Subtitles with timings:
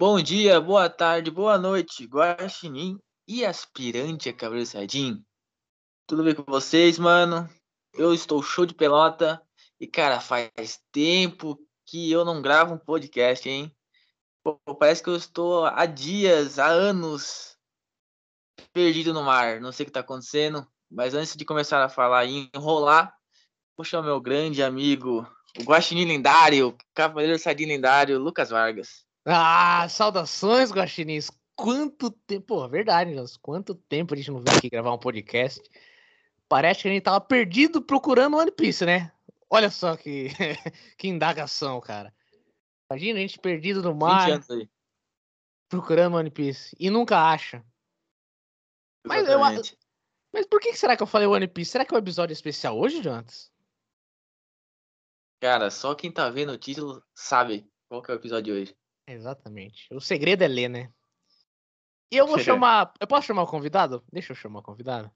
[0.00, 5.24] Bom dia, boa tarde, boa noite, Guaxinim e aspirante a Sardim.
[6.06, 7.50] Tudo bem com vocês, mano?
[7.94, 9.42] Eu estou show de pelota
[9.80, 13.74] e, cara, faz tempo que eu não gravo um podcast, hein?
[14.40, 17.58] Pô, parece que eu estou há dias, há anos
[18.72, 19.60] perdido no mar.
[19.60, 23.12] Não sei o que está acontecendo, mas antes de começar a falar e enrolar,
[23.76, 25.26] vou chamar meu grande amigo,
[25.58, 29.07] o Guaxinim lendário, Cavaleiro Sardim lendário, Lucas Vargas.
[29.24, 31.30] Ah, saudações, Guaxinins.
[31.54, 33.36] Quanto tempo, pô, verdade, Jonas.
[33.36, 35.60] Quanto tempo a gente não veio aqui gravar um podcast.
[36.48, 39.12] Parece que a gente tava perdido procurando One Piece, né?
[39.50, 40.28] Olha só que,
[40.96, 42.14] que indagação, cara.
[42.90, 44.40] Imagina a gente perdido no mar,
[45.68, 47.62] procurando One Piece e nunca acha.
[49.06, 49.38] Mas, eu,
[50.32, 51.72] mas por que será que eu falei One Piece?
[51.72, 53.52] Será que é um episódio especial hoje, Jonas?
[55.40, 58.77] Cara, só quem tá vendo o título sabe qual que é o episódio de hoje.
[59.08, 59.88] Exatamente.
[59.92, 60.92] O segredo é ler, né?
[62.10, 62.92] E eu vou chamar.
[63.00, 64.04] Eu posso chamar o convidado?
[64.12, 65.10] Deixa eu chamar o convidado.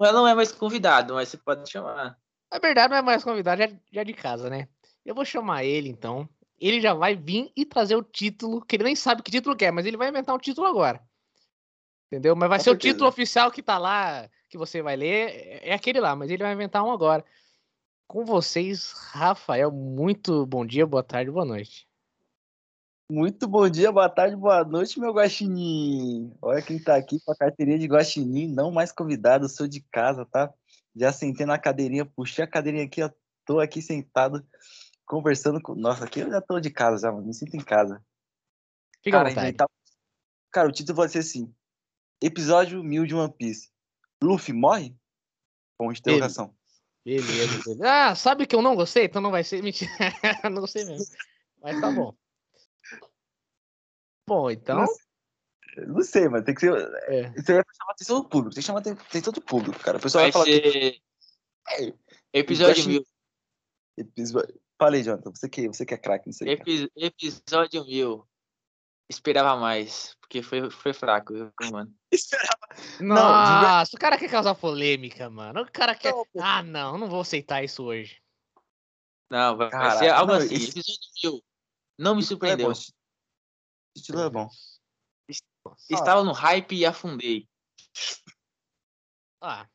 [0.00, 2.18] Ela não é mais convidado, mas você pode chamar.
[2.50, 4.68] É verdade, não é mais convidado, já, já de casa, né?
[5.04, 6.28] Eu vou chamar ele, então.
[6.60, 9.72] Ele já vai vir e trazer o título, que ele nem sabe que título quer,
[9.72, 11.02] mas ele vai inventar um título agora.
[12.06, 12.36] Entendeu?
[12.36, 12.90] Mas vai Com ser certeza.
[12.90, 16.30] o título oficial que tá lá, que você vai ler, é, é aquele lá, mas
[16.30, 17.24] ele vai inventar um agora.
[18.06, 21.88] Com vocês, Rafael, muito bom dia, boa tarde, boa noite.
[23.12, 26.34] Muito bom dia, boa tarde, boa noite, meu guaxinim.
[26.40, 30.24] Olha quem tá aqui com a carteirinha de guaxinim, não mais convidado, sou de casa,
[30.24, 30.50] tá?
[30.96, 33.10] Já sentei na cadeirinha, puxei a cadeirinha aqui, ó,
[33.44, 34.42] tô aqui sentado,
[35.04, 35.74] conversando com...
[35.74, 38.02] Nossa, aqui eu já tô de casa já, mano, me sinto em casa.
[39.04, 39.56] Fica Cara, à vontade.
[39.58, 39.66] Tá...
[40.50, 41.54] Cara, o título vai ser assim,
[42.18, 43.68] episódio 1000 de One Piece.
[44.22, 44.96] Luffy morre?
[45.76, 46.54] Com interrogação.
[47.04, 47.86] Beleza, beleza.
[47.86, 49.04] Ah, sabe que eu não gostei?
[49.04, 49.90] Então não vai ser mentira.
[50.50, 51.14] não gostei mesmo.
[51.62, 52.16] Mas tá bom.
[54.32, 54.78] Bom, então.
[54.78, 56.72] Não sei, não sei mas tem que ser.
[57.08, 57.30] É.
[57.32, 58.54] Você vai chamar a atenção do público.
[58.54, 59.98] Tem que chamar a atenção do público, cara.
[59.98, 60.44] O pessoal vai, vai falar.
[60.46, 60.70] Ser...
[60.70, 61.02] Que...
[61.68, 61.92] É,
[62.38, 63.06] episódio mil.
[63.98, 64.58] Episódio...
[64.78, 65.30] Falei, Jonathan.
[65.30, 66.50] Você que, você que é craque nisso aí.
[66.50, 66.90] Epi...
[66.96, 68.26] Episódio mil.
[69.10, 71.34] Esperava mais, porque foi, foi fraco,
[71.70, 71.92] mano?
[72.10, 72.56] Esperava.
[72.98, 75.60] Nossa, não, o cara quer causar polêmica, mano.
[75.60, 76.14] O cara quer.
[76.14, 78.22] Não, ah, não, não vou aceitar isso hoje.
[79.30, 80.54] Não, vai, Caraca, ser algo não, assim.
[80.54, 80.70] Isso...
[80.70, 81.44] Episódio mil.
[81.98, 82.70] Não me surpreendeu.
[82.70, 82.74] É
[83.94, 84.48] título é bom.
[85.90, 87.48] Estava no hype e afundei.
[89.40, 89.66] Ah.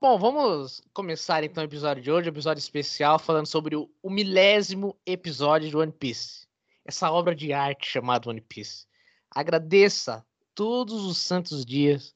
[0.00, 4.98] Bom, vamos começar então o episódio de hoje, episódio especial, falando sobre o, o milésimo
[5.06, 6.46] episódio de One Piece.
[6.84, 8.86] Essa obra de arte chamada One Piece.
[9.30, 10.24] Agradeça
[10.54, 12.14] todos os santos dias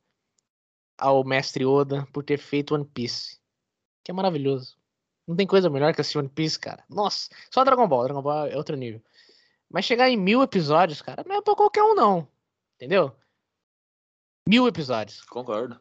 [0.99, 3.39] ao mestre Oda por ter feito One Piece.
[4.05, 4.77] Que é maravilhoso.
[5.27, 6.85] Não tem coisa melhor que assistir One Piece, cara.
[6.89, 8.05] Nossa, só Dragon Ball.
[8.05, 9.03] Dragon Ball é outro nível.
[9.71, 12.29] Mas chegar em mil episódios, cara, não é pra qualquer um, não.
[12.77, 13.15] Entendeu?
[14.49, 15.23] Mil episódios.
[15.25, 15.81] Concordo.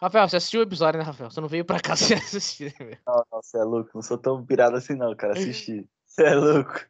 [0.00, 1.30] Rafael, você assistiu o episódio, né, Rafael?
[1.30, 3.90] Você não veio pra cá se assistir, né, Não, não, você é louco.
[3.94, 5.34] Não sou tão pirado assim, não, cara.
[5.34, 5.88] Assisti.
[6.06, 6.80] Você é louco.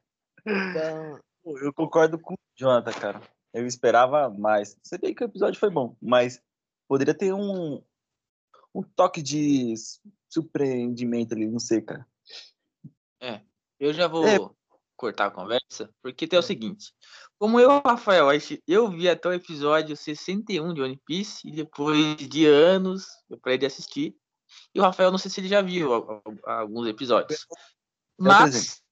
[0.47, 1.21] Então...
[1.45, 3.21] Eu concordo com o Jonathan, cara.
[3.53, 4.77] Eu esperava mais.
[4.83, 6.43] Você vê que o episódio foi bom, mas
[6.87, 7.83] poderia ter um,
[8.75, 9.75] um toque de
[10.29, 12.07] surpreendimento ali, não sei, cara.
[13.21, 13.41] É,
[13.79, 14.27] eu já vou.
[14.27, 14.39] É,
[15.01, 16.93] cortar a conversa, porque tem o seguinte.
[17.39, 18.29] Como eu, Rafael,
[18.69, 23.57] eu vi até o episódio 61 de One Piece, e depois de anos eu parei
[23.57, 24.15] de assistir.
[24.75, 25.91] E o Rafael, não sei se ele já viu
[26.45, 27.47] alguns episódios.
[28.19, 28.83] Mas,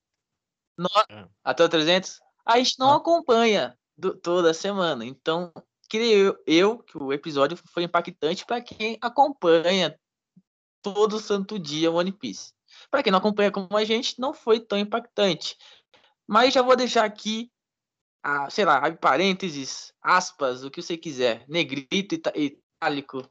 [0.78, 1.28] nós, é.
[1.44, 5.04] até o 300, a gente não acompanha do, toda semana.
[5.04, 5.52] Então,
[5.90, 9.94] creio eu que o episódio foi impactante para quem acompanha
[10.80, 12.54] todo santo dia One Piece.
[12.90, 15.56] Para quem não acompanha como a gente, não foi tão impactante.
[16.28, 17.50] Mas já vou deixar aqui,
[18.22, 23.26] a, sei lá, parênteses, aspas, o que você quiser, negrito, itálico.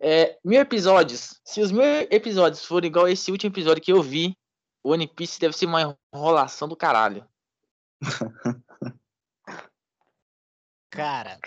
[0.00, 1.40] É, mil episódios.
[1.44, 4.36] Se os mil episódios forem igual esse último episódio que eu vi,
[4.82, 7.24] o One Piece deve ser uma enrolação do caralho.
[10.90, 11.38] Cara,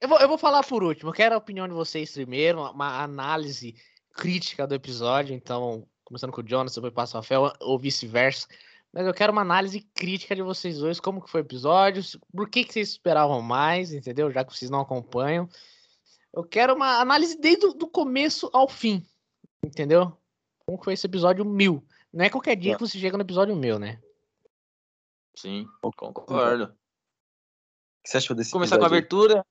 [0.00, 1.10] eu vou, eu vou falar por último.
[1.10, 3.76] Eu quero a opinião de vocês primeiro, uma análise
[4.14, 5.34] crítica do episódio.
[5.34, 8.48] Então, começando com o Jonas, depois passa o Rafael, ou vice-versa.
[8.92, 12.02] Mas eu quero uma análise crítica de vocês dois, como que foi o episódio,
[12.34, 14.30] por que, que vocês esperavam mais, entendeu?
[14.30, 15.48] Já que vocês não acompanham.
[16.32, 19.04] Eu quero uma análise desde o começo ao fim,
[19.64, 20.16] entendeu?
[20.66, 21.84] Como que foi esse episódio mil.
[22.12, 24.00] Não é qualquer dia que você chega no episódio mil, né?
[25.36, 26.64] Sim, concordo.
[26.64, 29.44] O que você achou desse Começar com a abertura.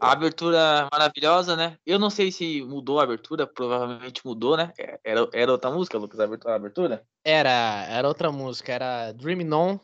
[0.00, 1.78] A abertura maravilhosa, né?
[1.84, 4.72] Eu não sei se mudou a abertura, provavelmente mudou, né?
[4.78, 7.04] É, era, era outra música, Lucas, a abertura?
[7.24, 9.78] Era, era outra música, era Dream On.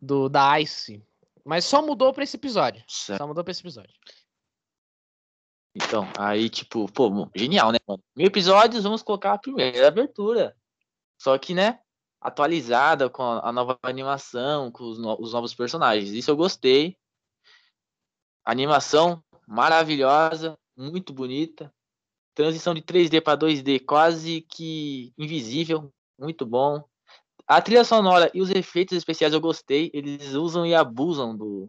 [0.00, 1.04] do da Ice.
[1.44, 2.82] Mas só mudou pra esse episódio.
[2.88, 3.18] Certo.
[3.18, 3.94] Só mudou pra esse episódio.
[5.76, 8.02] Então, aí, tipo, pô, genial, né, mano?
[8.16, 10.56] Mil episódios, vamos colocar a primeira abertura.
[11.20, 11.78] Só que, né,
[12.20, 16.10] atualizada com a nova animação, com os, no os novos personagens.
[16.10, 16.96] Isso eu gostei.
[18.46, 21.74] Animação maravilhosa, muito bonita.
[22.32, 26.84] Transição de 3D para 2D quase que invisível, muito bom.
[27.44, 29.90] A trilha sonora e os efeitos especiais eu gostei.
[29.92, 31.68] Eles usam e abusam do,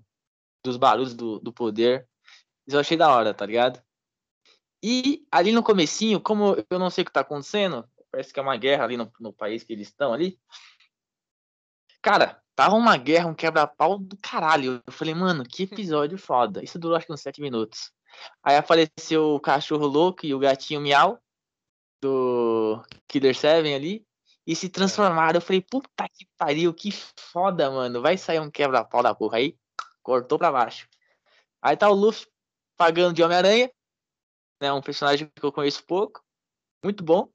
[0.63, 2.07] dos barulhos do, do poder.
[2.67, 3.81] Isso eu achei da hora, tá ligado?
[4.83, 8.43] E ali no comecinho, como eu não sei o que tá acontecendo, parece que é
[8.43, 10.39] uma guerra ali no, no país que eles estão ali.
[12.03, 14.81] Cara, tava uma guerra, um quebra-pau do caralho.
[14.83, 16.63] Eu falei, mano, que episódio foda.
[16.63, 17.91] Isso durou acho que uns 7 minutos.
[18.43, 21.21] Aí apareceu o cachorro louco e o gatinho miau
[22.01, 24.03] do Killer Seven ali
[24.45, 25.37] e se transformaram.
[25.37, 26.91] Eu falei, puta que pariu, que
[27.31, 28.01] foda, mano.
[28.01, 29.55] Vai sair um quebra-pau da porra aí.
[30.01, 30.89] Cortou pra baixo.
[31.61, 32.25] Aí tá o Luffy
[32.75, 33.71] pagando de Homem-Aranha,
[34.59, 34.73] né?
[34.73, 36.23] Um personagem que eu conheço pouco.
[36.83, 37.29] Muito bom.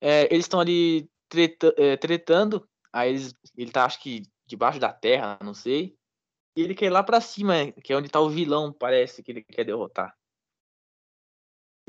[0.00, 2.68] É, eles estão ali treta, é, tretando.
[2.92, 5.96] Aí eles, ele tá, acho que, debaixo da terra, não sei.
[6.54, 9.32] E ele quer ir lá pra cima, que é onde tá o vilão, parece, que
[9.32, 10.14] ele quer derrotar.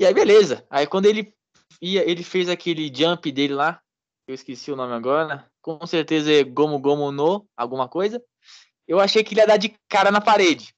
[0.00, 0.66] E aí, beleza.
[0.70, 1.34] Aí quando ele
[1.80, 3.82] ia, ele fez aquele jump dele lá,
[4.26, 8.24] eu esqueci o nome agora, com certeza é Gomu Gomu no, alguma coisa.
[8.88, 10.74] Eu achei que ele ia dar de cara na parede,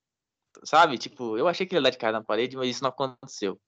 [0.64, 0.98] sabe?
[0.98, 3.60] Tipo, eu achei que ele ia dar de cara na parede, mas isso não aconteceu.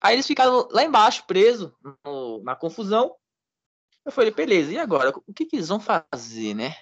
[0.00, 1.72] Aí eles ficaram lá embaixo, presos,
[2.42, 3.16] na confusão.
[4.08, 5.12] Eu falei, beleza, e agora?
[5.26, 6.74] O que, que eles vão fazer, né?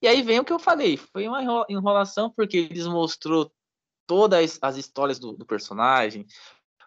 [0.00, 3.52] E aí vem o que eu falei, foi uma enrolação, porque eles mostrou
[4.06, 6.26] todas as histórias do, do personagem,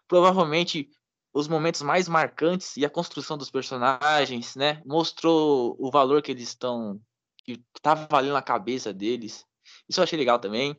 [0.08, 0.90] provavelmente
[1.32, 4.82] os momentos mais marcantes e a construção dos personagens, né?
[4.88, 7.00] Mostrou o valor que eles estão.
[7.46, 9.46] que tá valendo na cabeça deles.
[9.88, 10.76] Isso eu achei legal também.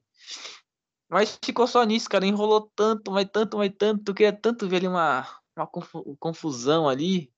[1.08, 2.26] Mas ficou só nisso, cara.
[2.26, 4.12] Enrolou tanto, mas tanto, mas tanto.
[4.12, 5.68] Queria tanto ver ali uma, uma
[6.18, 7.32] confusão ali.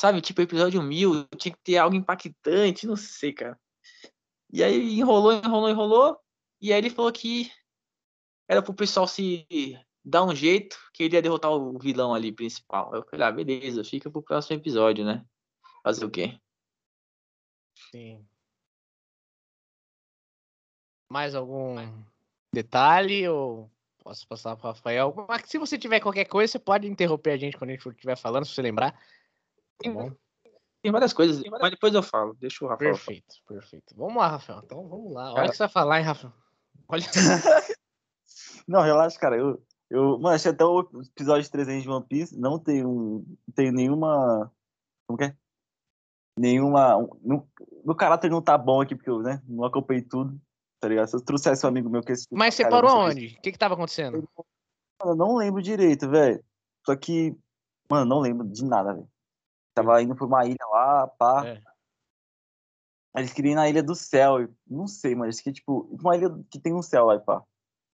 [0.00, 3.60] Sabe, tipo episódio mil, tinha que ter algo impactante, não sei, cara.
[4.50, 6.18] E aí enrolou, enrolou, enrolou.
[6.58, 7.52] E aí ele falou que
[8.48, 9.46] era pro pessoal se
[10.02, 12.94] dar um jeito que ele ia derrotar o vilão ali principal.
[12.94, 15.22] Eu falei, ah, beleza, fica pro próximo episódio, né?
[15.82, 16.40] Fazer o quê?
[17.90, 18.26] Sim.
[21.12, 21.76] Mais algum
[22.54, 23.70] detalhe ou
[24.02, 25.14] posso passar para o Rafael?
[25.28, 28.16] Mas se você tiver qualquer coisa, você pode interromper a gente quando a gente estiver
[28.16, 28.98] falando, se você lembrar.
[29.82, 30.12] Tá bom?
[30.82, 32.34] Tem várias coisas, mas depois eu falo.
[32.40, 32.92] Deixa o Rafael.
[32.92, 33.60] Perfeito, falar.
[33.60, 33.94] perfeito.
[33.96, 34.62] Vamos lá, Rafael.
[34.64, 35.32] Então vamos lá.
[35.34, 36.32] Olha o que você vai falar, hein, Rafael?
[36.88, 37.04] Olha.
[38.66, 39.36] Não, relaxa, cara.
[39.36, 40.80] Eu, eu, mano, achei até o
[41.14, 42.38] episódio 300 de One Piece.
[42.38, 43.24] Não tem, um,
[43.54, 44.50] tem nenhuma.
[45.06, 45.36] Como que é?
[46.38, 46.96] Nenhuma.
[46.96, 47.46] Um,
[47.84, 50.40] meu caráter não tá bom aqui, porque eu né, não acompanhei tudo.
[50.80, 51.08] Tá ligado?
[51.08, 52.26] Se eu trouxesse um amigo meu que esse.
[52.30, 53.36] Mas você parou aonde?
[53.38, 54.26] O que que tava acontecendo?
[55.04, 56.42] Eu não lembro direito, velho.
[56.86, 57.36] Só que.
[57.90, 59.08] Mano, não lembro de nada, velho.
[59.74, 61.46] Tava indo pra uma ilha lá, pá.
[61.46, 61.62] É.
[63.16, 64.48] Eles queriam ir na Ilha do Céu.
[64.66, 67.42] Não sei, mas que tipo, uma ilha que tem um céu lá, pá.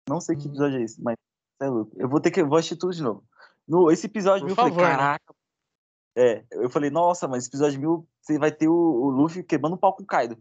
[0.08, 1.16] Não sei que episódio é esse, mas
[1.62, 1.92] é louco.
[1.98, 2.44] Eu vou ter que.
[2.44, 3.24] vou assistir tudo de novo.
[3.68, 4.98] No, esse episódio Por mil, favor, eu falei, né?
[4.98, 5.34] caraca.
[5.34, 6.24] Né?
[6.24, 9.74] É, eu falei, nossa, mas esse episódio mil, você vai ter o, o Luffy quebrando
[9.74, 10.38] o pau com o Kaido.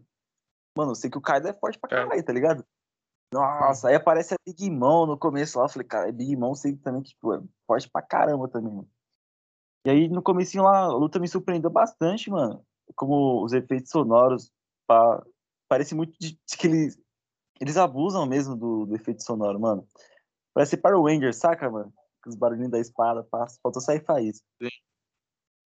[0.77, 2.01] Mano, eu sei que o Kaido é forte pra é.
[2.01, 2.23] caralho, é.
[2.23, 2.65] tá ligado?
[3.33, 5.65] Nossa, aí aparece a Big Mom no começo lá.
[5.65, 8.73] Eu falei, cara, é Big Mom sei também que tipo, é forte pra caramba também,
[8.73, 8.89] mano.
[9.85, 12.65] E aí no comecinho lá, a luta me surpreendeu bastante, mano.
[12.95, 14.51] Como os efeitos sonoros.
[14.87, 15.23] Pá,
[15.67, 16.99] parece muito de, de que eles,
[17.59, 19.87] eles abusam mesmo do, do efeito sonoro, mano.
[20.53, 21.93] Parece Power Ranger, saca, mano?
[22.27, 23.59] Os barulhinhos da espada, passa.
[23.63, 24.45] Faltou sair faísca.
[24.61, 24.69] Sim.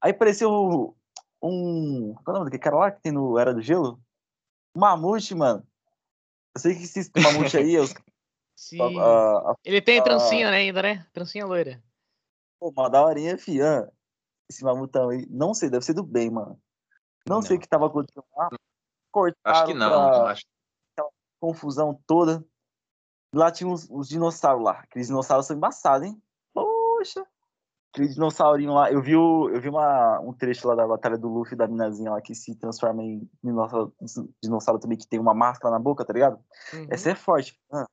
[0.01, 0.95] Aí apareceu
[1.41, 2.13] um.
[2.23, 3.99] Qual é o nome daquele cara lá que tem no Era do Gelo?
[4.75, 5.65] O Mamute, mano.
[6.55, 7.77] Eu sei que esse mamute aí.
[7.77, 7.93] Os...
[8.55, 8.79] Sim.
[8.99, 11.05] A, a, Ele tem trancinha né, ainda, né?
[11.11, 11.83] Trancinha loira.
[12.57, 13.89] Pô, uma daorinha, fian.
[14.49, 15.25] Esse mamutão aí.
[15.29, 16.59] Não sei, deve ser do bem, mano.
[17.27, 17.41] Não, não.
[17.41, 18.49] sei o que tava acontecendo lá.
[19.11, 19.89] Cortaram acho que não.
[19.89, 20.31] Pra...
[20.31, 20.45] Acho...
[20.93, 21.09] Aquela
[21.39, 22.45] confusão toda.
[23.33, 24.79] Lá tinha os, os dinossauros lá.
[24.79, 26.21] Aqueles dinossauros são embaçados, hein?
[26.53, 27.25] Poxa.
[27.91, 28.91] Aquele dinossaurinho lá.
[28.91, 32.11] Eu vi, o, eu vi uma, um trecho lá da batalha do Luffy da minazinha
[32.11, 33.93] lá que se transforma em dinossauro,
[34.43, 36.39] dinossauro também, que tem uma máscara na boca, tá ligado?
[36.73, 36.87] Uhum.
[36.89, 37.59] Essa é forte.
[37.71, 37.87] Ah.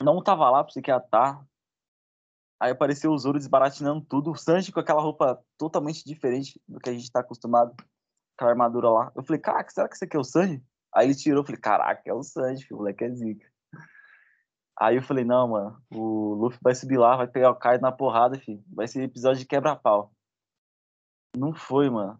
[0.00, 1.44] Não tava lá pra você que ia tá.
[2.60, 4.30] Aí apareceu o Zoro desbaratinando tudo.
[4.30, 7.74] O Sanji com aquela roupa totalmente diferente do que a gente tá acostumado.
[8.36, 9.12] Aquela armadura lá.
[9.16, 10.62] Eu falei, caraca, será que esse aqui é o Sanji?
[10.94, 13.46] Aí ele tirou, eu falei, caraca, é o Sanji, o moleque é zica.
[14.78, 17.92] Aí eu falei, não, mano, o Luffy vai subir lá, vai pegar o Kaido na
[17.92, 18.62] porrada, filho.
[18.74, 20.10] Vai ser episódio de quebra-pau.
[21.36, 22.18] Não foi, mano.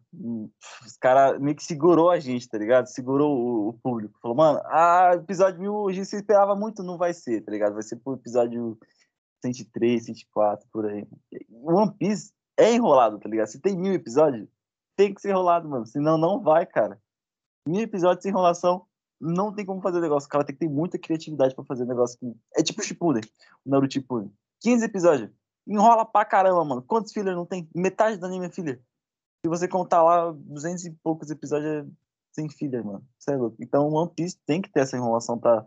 [0.85, 2.87] Os caras meio que segurou a gente, tá ligado?
[2.87, 4.19] Segurou o, o, público.
[4.21, 7.75] Falou, mano, ah, episódio mil, a gente esperava muito, não vai ser, tá ligado?
[7.75, 8.79] Vai ser pro episódio
[9.43, 11.07] 103, 104, por aí.
[11.51, 13.49] One Piece é enrolado, tá ligado?
[13.49, 14.49] Se tem mil episódios,
[14.97, 15.87] tem que ser enrolado, mano.
[15.87, 17.01] Senão não vai, cara.
[17.67, 18.87] Mil episódios sem enrolação,
[19.21, 20.27] não tem como fazer o negócio.
[20.27, 22.19] O cara tem que ter muita criatividade pra fazer o negócio.
[22.57, 23.23] É tipo o Shippuden,
[23.65, 24.33] o Naruto Shippuden.
[24.61, 25.31] 15 episódios.
[25.67, 26.83] Enrola pra caramba, mano.
[26.83, 27.69] Quantos fillers não tem?
[27.75, 28.83] Metade do anime é filler.
[29.45, 31.87] Se você contar lá 200 e poucos episódios, é
[32.33, 33.05] sem filler, mano.
[33.29, 33.57] Louco.
[33.61, 35.67] Então One Piece tem que ter essa enrolação pra,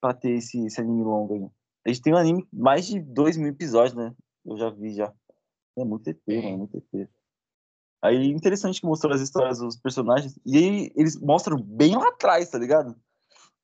[0.00, 1.50] pra ter esse, esse anime longo aí.
[1.86, 4.12] A gente tem um anime mais de 2 mil episódios, né?
[4.44, 5.14] Eu já vi já.
[5.78, 7.08] É muito ET, mano, muito ET.
[8.02, 10.36] Aí interessante que mostrou as histórias dos personagens.
[10.44, 12.96] E aí eles mostram bem lá atrás, tá ligado?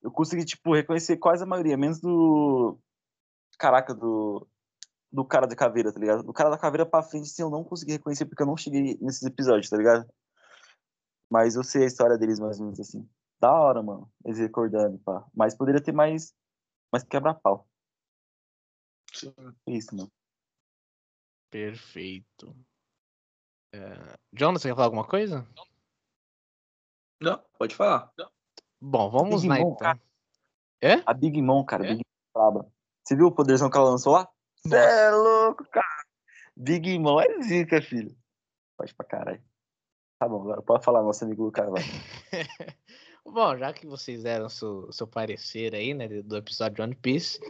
[0.01, 2.79] Eu consegui, tipo, reconhecer quase a maioria, menos do.
[3.59, 4.47] Caraca, do.
[5.11, 6.23] Do cara da caveira, tá ligado?
[6.23, 8.97] Do cara da caveira pra frente, sim, eu não consegui reconhecer porque eu não cheguei
[9.01, 10.09] nesses episódios, tá ligado?
[11.31, 13.07] Mas eu sei a história deles mais ou menos assim.
[13.41, 14.11] Da hora, mano.
[14.25, 15.27] Eles recordando, pá.
[15.35, 16.33] Mas poderia ter mais.
[16.91, 17.69] Mais quebra-pau.
[19.13, 19.35] Sim.
[19.67, 20.11] Isso, mano.
[21.51, 22.57] Perfeito.
[23.75, 24.19] É...
[24.33, 25.47] Jonas, você quer falar alguma coisa?
[27.21, 28.13] Não, pode falar.
[28.81, 29.77] Bom, vamos lá Mom, então.
[29.77, 30.03] cara.
[30.81, 31.03] É?
[31.07, 31.87] A Big Mom, cara.
[31.87, 31.95] É?
[31.95, 32.03] Big
[32.35, 32.73] Mom braba.
[33.05, 34.29] Você viu o poderzão que ela lançou lá?
[34.57, 36.05] Você é louco, cara.
[36.57, 38.17] Big Mom é zica, filho.
[38.77, 39.43] Pode pra caralho.
[40.19, 41.69] Tá bom, agora pode falar, nosso amigo Lucas.
[41.69, 41.83] Vai.
[43.25, 47.41] Bom, já que vocês deram seu, seu parecer aí, né, do episódio de One Piece,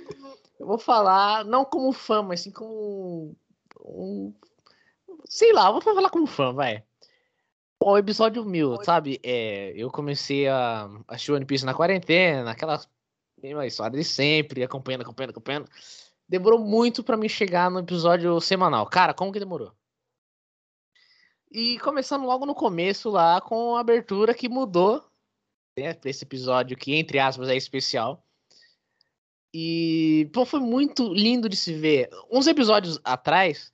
[0.62, 3.37] eu vou falar não como fã, mas sim como
[3.85, 4.33] um,
[5.25, 6.85] sei lá, vou falar como fã, vai.
[7.81, 9.19] O episódio mil, sabe?
[9.25, 12.81] É, eu comecei a assistir One Piece na quarentena, aquela
[13.42, 15.69] mesma história de sempre, acompanhando, acompanhando, acompanhando.
[16.28, 18.87] Demorou muito pra me chegar no episódio semanal.
[18.87, 19.73] Cara, como que demorou?
[21.50, 25.04] E começando logo no começo lá com a abertura que mudou
[25.76, 28.25] né, pra esse episódio que, entre aspas, é especial.
[29.52, 32.09] E pô, foi muito lindo de se ver.
[32.30, 33.73] Uns episódios atrás,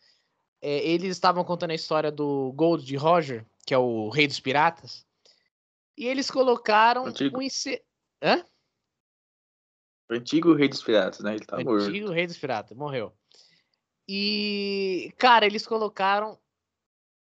[0.60, 4.40] é, eles estavam contando a história do Gold de Roger, que é o rei dos
[4.40, 5.06] piratas.
[5.96, 7.38] E eles colocaram Antigo.
[7.38, 7.46] um.
[8.22, 8.44] Hã?
[10.10, 11.34] O antigo rei dos piratas, né?
[11.34, 11.86] Ele tá morto.
[11.86, 13.12] Antigo rei dos piratas, morreu.
[14.08, 16.38] E, cara, eles colocaram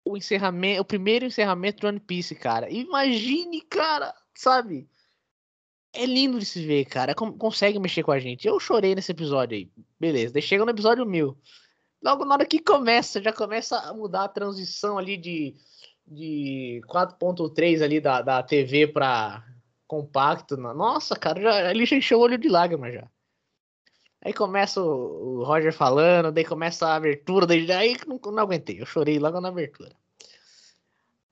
[0.05, 2.69] o encerramento, o primeiro encerramento do One Piece, cara.
[2.69, 4.89] Imagine, cara, sabe?
[5.93, 7.13] É lindo de se ver, cara.
[7.13, 8.47] Con- consegue mexer com a gente.
[8.47, 9.71] Eu chorei nesse episódio aí.
[9.99, 10.33] Beleza.
[10.33, 11.37] Daí chega no episódio 1000.
[12.03, 15.55] Logo na hora que começa, já começa a mudar a transição ali de,
[16.05, 19.45] de 4.3 ali da, da TV pra
[19.87, 20.57] compacto.
[20.57, 23.07] Nossa, cara, já, ele já encheu o olho de lágrimas já.
[24.25, 28.81] Aí começa o, o Roger falando, daí começa a abertura, daí aí não, não aguentei,
[28.81, 29.95] eu chorei logo na abertura.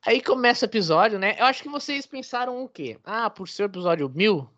[0.06, 1.36] Aí começa o episódio, né?
[1.40, 3.00] Eu acho que vocês pensaram o quê?
[3.04, 4.50] Ah, por ser o episódio 1000,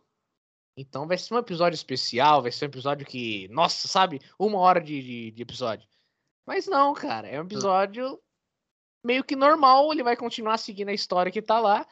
[0.76, 4.22] então vai ser um episódio especial, vai ser um episódio que, nossa, sabe?
[4.40, 5.88] Uma hora de, de, de episódio.
[6.46, 8.20] Mas não, cara, é um episódio
[9.06, 11.86] meio que normal, ele vai continuar seguindo a história que tá lá,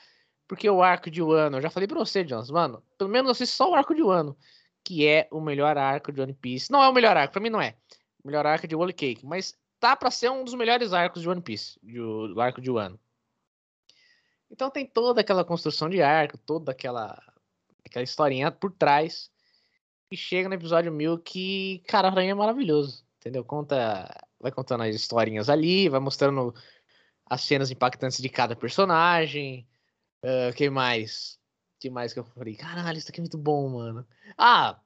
[0.47, 3.53] porque o arco de Wano, eu já falei pra você, Jones, mano, pelo menos assiste
[3.53, 4.37] só o arco de Wano,
[4.83, 6.71] que é o melhor arco de One Piece.
[6.71, 7.75] Não é o melhor arco, pra mim não é.
[8.23, 11.29] O melhor arco de Whole Cake, mas tá pra ser um dos melhores arcos de
[11.29, 12.99] One Piece, do, do arco de Wano.
[14.51, 17.21] Então tem toda aquela construção de arco, toda aquela
[17.85, 19.31] aquela historinha por trás.
[20.11, 23.05] E chega no episódio 1000 que, cara, pra mim é maravilhoso.
[23.17, 23.45] Entendeu?
[23.45, 26.53] Conta, vai contando as historinhas ali, vai mostrando
[27.25, 29.67] as cenas impactantes de cada personagem.
[30.23, 31.39] Uh, que mais?
[31.81, 32.55] que mais que eu falei?
[32.55, 34.05] Caralho, isso aqui é muito bom, mano.
[34.37, 34.79] Ah,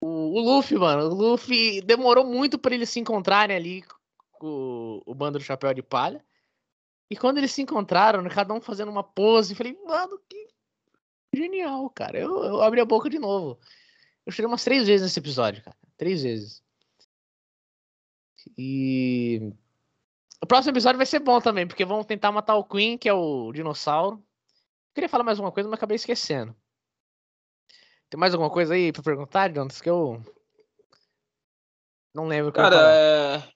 [0.00, 1.04] o, o Luffy, mano.
[1.04, 3.84] O Luffy demorou muito pra eles se encontrarem ali
[4.32, 6.24] com o, o bando do Chapéu de Palha.
[7.10, 10.48] E quando eles se encontraram, cada um fazendo uma pose, eu falei, mano, que
[11.32, 12.18] genial, cara.
[12.18, 13.58] Eu, eu abri a boca de novo.
[14.24, 15.76] Eu chorei umas três vezes nesse episódio, cara.
[15.96, 16.62] Três vezes.
[18.58, 19.52] E.
[20.42, 23.12] O próximo episódio vai ser bom também, porque vão tentar matar o Queen, que é
[23.12, 24.22] o dinossauro.
[24.94, 26.54] Queria falar mais alguma coisa, mas acabei esquecendo.
[28.08, 29.80] Tem mais alguma coisa aí pra perguntar, Jonas?
[29.80, 30.22] Que eu.
[32.14, 32.92] Não lembro eu Cara, falar.
[32.92, 33.52] é...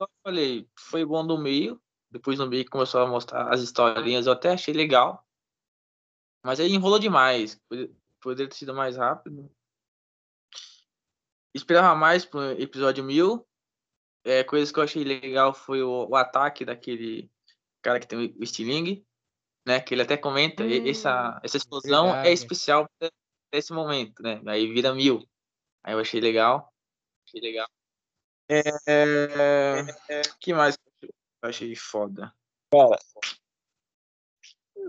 [0.00, 1.80] eu falei, foi bom do meio.
[2.14, 5.26] Depois no meio começou a mostrar as historinhas, eu até achei legal.
[6.44, 7.60] Mas aí enrolou demais.
[7.68, 7.90] Poder-
[8.20, 9.50] Poderia ter sido mais rápido.
[11.52, 13.44] Esperava mais pro episódio 1000.
[14.24, 17.28] É, coisas que eu achei legal foi o, o ataque daquele
[17.82, 19.04] cara que tem o estilingue,
[19.66, 19.80] né?
[19.80, 22.28] Que ele até comenta, Hum, essa, essa explosão verdade.
[22.28, 23.10] é especial pra-
[23.52, 24.40] nesse momento, né?
[24.46, 25.28] Aí vira mil.
[25.82, 26.72] Aí eu achei legal.
[27.26, 27.68] Achei legal.
[28.48, 29.82] É,
[30.40, 30.78] que mais
[31.44, 32.32] eu achei foda?
[32.72, 32.98] Cara,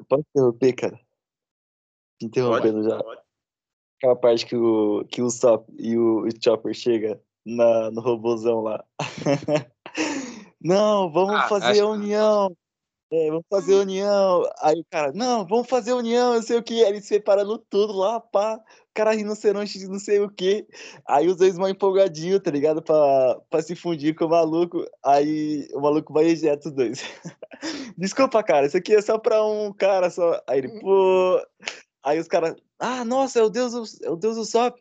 [0.08, 1.00] pode interromper, cara?
[2.22, 3.00] Interrompendo já.
[3.98, 8.62] Aquela parte que o, que o Sop e o, o Chopper chega na, no robôzão
[8.62, 8.84] lá.
[10.62, 12.58] Não, vamos Ah, fazer acho- a união.
[13.16, 14.44] É, vamos fazer união.
[14.62, 16.84] Aí o cara, não, vamos fazer união, não sei o que.
[16.84, 18.56] Aí ele separando tudo lá, pá.
[18.58, 20.68] O cara rinoceronte de não sei o que.
[21.08, 22.82] Aí os dois mal empolgadinhos, tá ligado?
[22.82, 24.86] Pra, pra se fundir com o maluco.
[25.04, 27.02] Aí o maluco vai e ejeta os dois.
[27.98, 30.42] Desculpa, cara, isso aqui é só pra um cara só.
[30.46, 31.42] Aí ele, pô.
[32.04, 34.78] Aí os caras, ah, nossa, é o Deus do, é o Deus do Sop.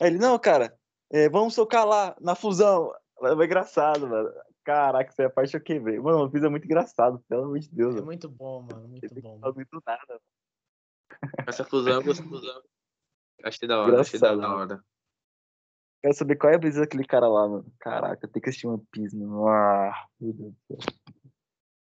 [0.00, 0.76] Aí ele, não, cara,
[1.12, 2.92] é, vamos socar lá na fusão.
[3.22, 4.30] É engraçado, mano.
[4.64, 5.98] Caraca, essa é a parte que eu quebrei.
[5.98, 7.92] Mano, o Fizz é muito engraçado, pelo amor de Deus.
[7.92, 8.06] É mano.
[8.06, 8.88] muito bom, mano.
[8.88, 9.38] Muito bom.
[9.40, 10.20] faz muito nada.
[11.46, 12.26] Essa fusão, eu gostei.
[13.44, 14.54] Achei da hora, achei da mano.
[14.54, 14.84] hora.
[16.00, 17.72] Quero saber qual é a brisa daquele cara lá, mano.
[17.78, 19.48] Caraca, tem que assistir One Piece, mano.
[19.48, 20.52] Ah, meu Deus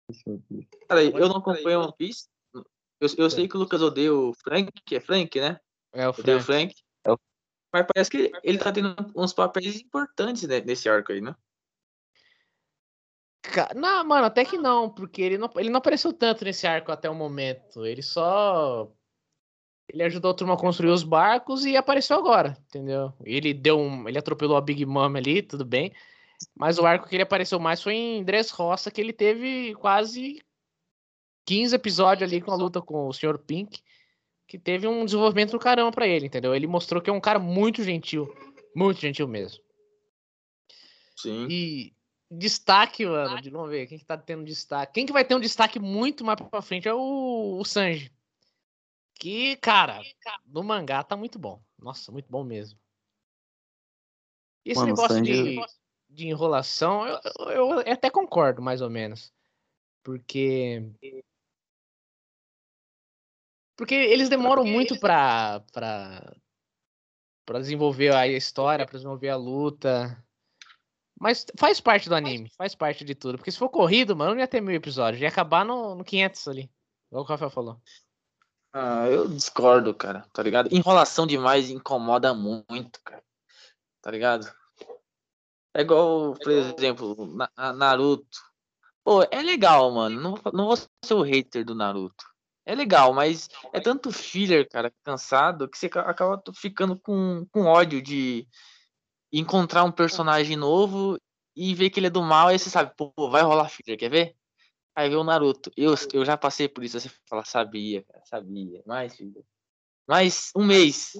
[0.09, 0.41] do céu.
[0.87, 2.27] Cara, eu não acompanho One Piece.
[2.53, 5.59] Eu, eu sei que o Lucas odeia o Frank, é Frank, né?
[5.93, 6.73] É o Odeia o Frank.
[6.73, 6.75] Frank.
[7.05, 7.19] É o-
[7.73, 11.33] Mas parece que ele tá tendo uns papéis importantes né, nesse arco aí, né?
[13.75, 17.09] Não, mano, até que não, porque ele não, ele não apareceu tanto nesse arco até
[17.09, 17.85] o momento.
[17.85, 18.91] Ele só.
[19.91, 23.11] Ele ajudou a turma a construir os barcos e apareceu agora, entendeu?
[23.23, 24.07] Ele deu um.
[24.07, 25.91] Ele atropelou a Big Mom ali, tudo bem.
[26.55, 30.41] Mas o arco que ele apareceu mais foi em Dressrosa, que ele teve quase
[31.45, 33.37] 15 episódios ali com a luta com o Sr.
[33.39, 33.81] Pink,
[34.47, 36.55] que teve um desenvolvimento do caramba pra ele, entendeu?
[36.55, 38.31] Ele mostrou que é um cara muito gentil.
[38.75, 39.61] Muito gentil mesmo.
[41.15, 41.47] Sim.
[41.49, 41.93] E
[42.29, 44.93] destaque, mano, de vamos ver, quem que tá tendo destaque?
[44.93, 48.11] Quem que vai ter um destaque muito mais pra frente é o, o Sanji.
[49.15, 49.99] Que, cara,
[50.45, 51.61] no mangá tá muito bom.
[51.77, 52.79] Nossa, muito bom mesmo.
[54.65, 55.65] E esse Mano, negócio Sanji- de,
[56.09, 59.33] de enrolação, eu, eu, eu até concordo, mais ou menos.
[60.03, 60.89] Porque.
[63.75, 66.35] Porque eles demoram muito pra, pra,
[67.45, 70.25] pra desenvolver a história, pra desenvolver a luta.
[71.19, 73.37] Mas faz parte do anime, faz parte de tudo.
[73.37, 75.21] Porque se for corrido, mano, não ia ter mil episódios.
[75.21, 76.71] Ia acabar no, no 500 ali.
[77.11, 77.81] Igual o Rafael falou.
[78.71, 80.69] Ah, eu discordo, cara, tá ligado?
[80.71, 83.23] Enrolação demais incomoda muito, cara.
[84.01, 84.49] Tá ligado?
[85.75, 88.39] É igual, por exemplo, Na- Na- Naruto.
[89.03, 90.21] Pô, é legal, mano.
[90.21, 92.23] Não, vou- não vou ser o hater do Naruto.
[92.65, 97.65] É legal, mas é tanto filler, cara, cansado, que você ca- acaba ficando com, com
[97.65, 98.47] ódio de
[99.31, 101.19] encontrar um personagem novo
[101.55, 104.09] e ver que ele é do mal, aí você sabe, pô, vai rolar filler, quer
[104.09, 104.35] ver?
[104.95, 105.71] Aí vê o Naruto.
[105.77, 108.81] Eu, eu já passei por isso, você fala, sabia, cara, sabia.
[108.85, 109.45] Mais, filho.
[110.07, 111.13] Mais um mês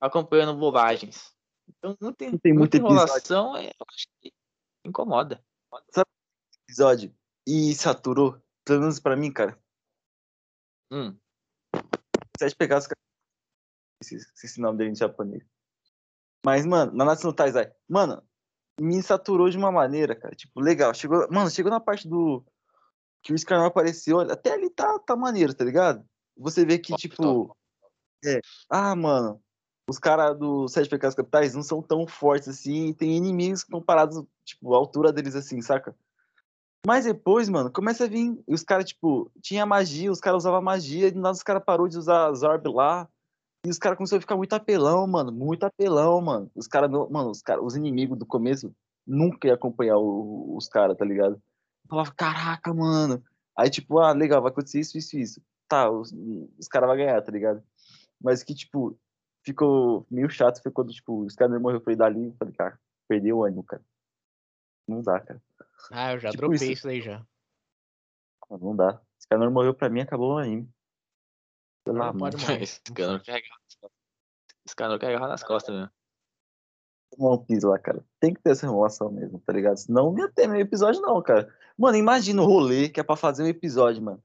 [0.00, 1.34] acompanhando bobagens.
[1.68, 4.32] Então não tem, Não tem muita enrolação, é, eu acho que
[4.84, 5.44] incomoda.
[6.68, 7.14] Episódio.
[7.46, 8.40] E saturou.
[8.64, 9.58] Pelo menos pra mim, cara.
[10.90, 11.16] Hum,
[12.38, 12.86] Sete pegados.
[14.02, 15.42] Esse, esse nome dele em japonês.
[16.46, 17.72] Mas, mano, Nanatsu no Taizai.
[17.88, 18.22] Mano,
[18.80, 20.32] me saturou de uma maneira, cara.
[20.32, 20.94] Tipo, legal.
[20.94, 22.40] Chegou, mano, chegou na parte do.
[23.20, 24.20] Que o Scar não apareceu.
[24.20, 26.04] Até ali tá, tá maneiro, tá ligado?
[26.38, 27.52] Você vê que, tipo.
[28.24, 28.38] É.
[28.70, 29.40] Ah, mano.
[29.90, 32.90] Os caras do Sete Pecados Capitais não são tão fortes assim.
[32.90, 35.96] E tem inimigos comparados, tipo, à altura deles assim, saca?
[36.86, 38.40] Mas depois, mano, começa a vir.
[38.46, 41.64] E os caras, tipo, tinha magia, os caras usavam magia, e do nada os caras
[41.64, 43.08] parou de usar Zorb lá.
[43.66, 45.32] E os caras começaram a ficar muito apelão, mano.
[45.32, 46.48] Muito apelão, mano.
[46.54, 48.72] Os caras, não- mano, os, cara, os inimigos do começo
[49.04, 51.34] nunca iam acompanhar o- os caras, tá ligado?
[51.34, 53.20] Eu falava, caraca, mano.
[53.58, 55.42] Aí, tipo, ah, legal, vai acontecer isso, isso, isso.
[55.66, 56.12] Tá, os,
[56.56, 57.60] os caras vão ganhar, tá ligado?
[58.20, 58.96] Mas que, tipo,
[59.44, 62.26] ficou meio chato foi quando, tipo, os caras morreu, foi dali.
[62.26, 63.82] Eu falei, cara, perdeu o ânimo, cara.
[64.86, 65.42] Não dá, cara.
[65.90, 66.72] Ah, eu já Tipo dropei isso.
[66.72, 67.26] isso daí já.
[68.48, 69.00] Não dá.
[69.18, 70.68] Se Scanor morreu pra mim, acabou o anime.
[71.86, 72.62] Não pode morrer.
[72.62, 74.00] esse cara não quer agarrar nas costas.
[74.66, 75.90] Esse cara não quer agarrar nas costas, né?
[77.18, 78.04] One Piece lá, cara.
[78.20, 79.76] Tem que ter essa enrolação mesmo, tá ligado?
[79.76, 81.52] Senão não ia ter meio episódio, não, cara.
[81.78, 84.22] Mano, imagina o rolê que é pra fazer um episódio, mano.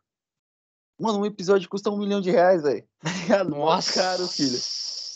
[1.00, 2.88] Mano, um episódio custa um milhão de reais, velho.
[3.02, 3.50] Tá ligado?
[3.50, 4.58] Nossa, caro, filho.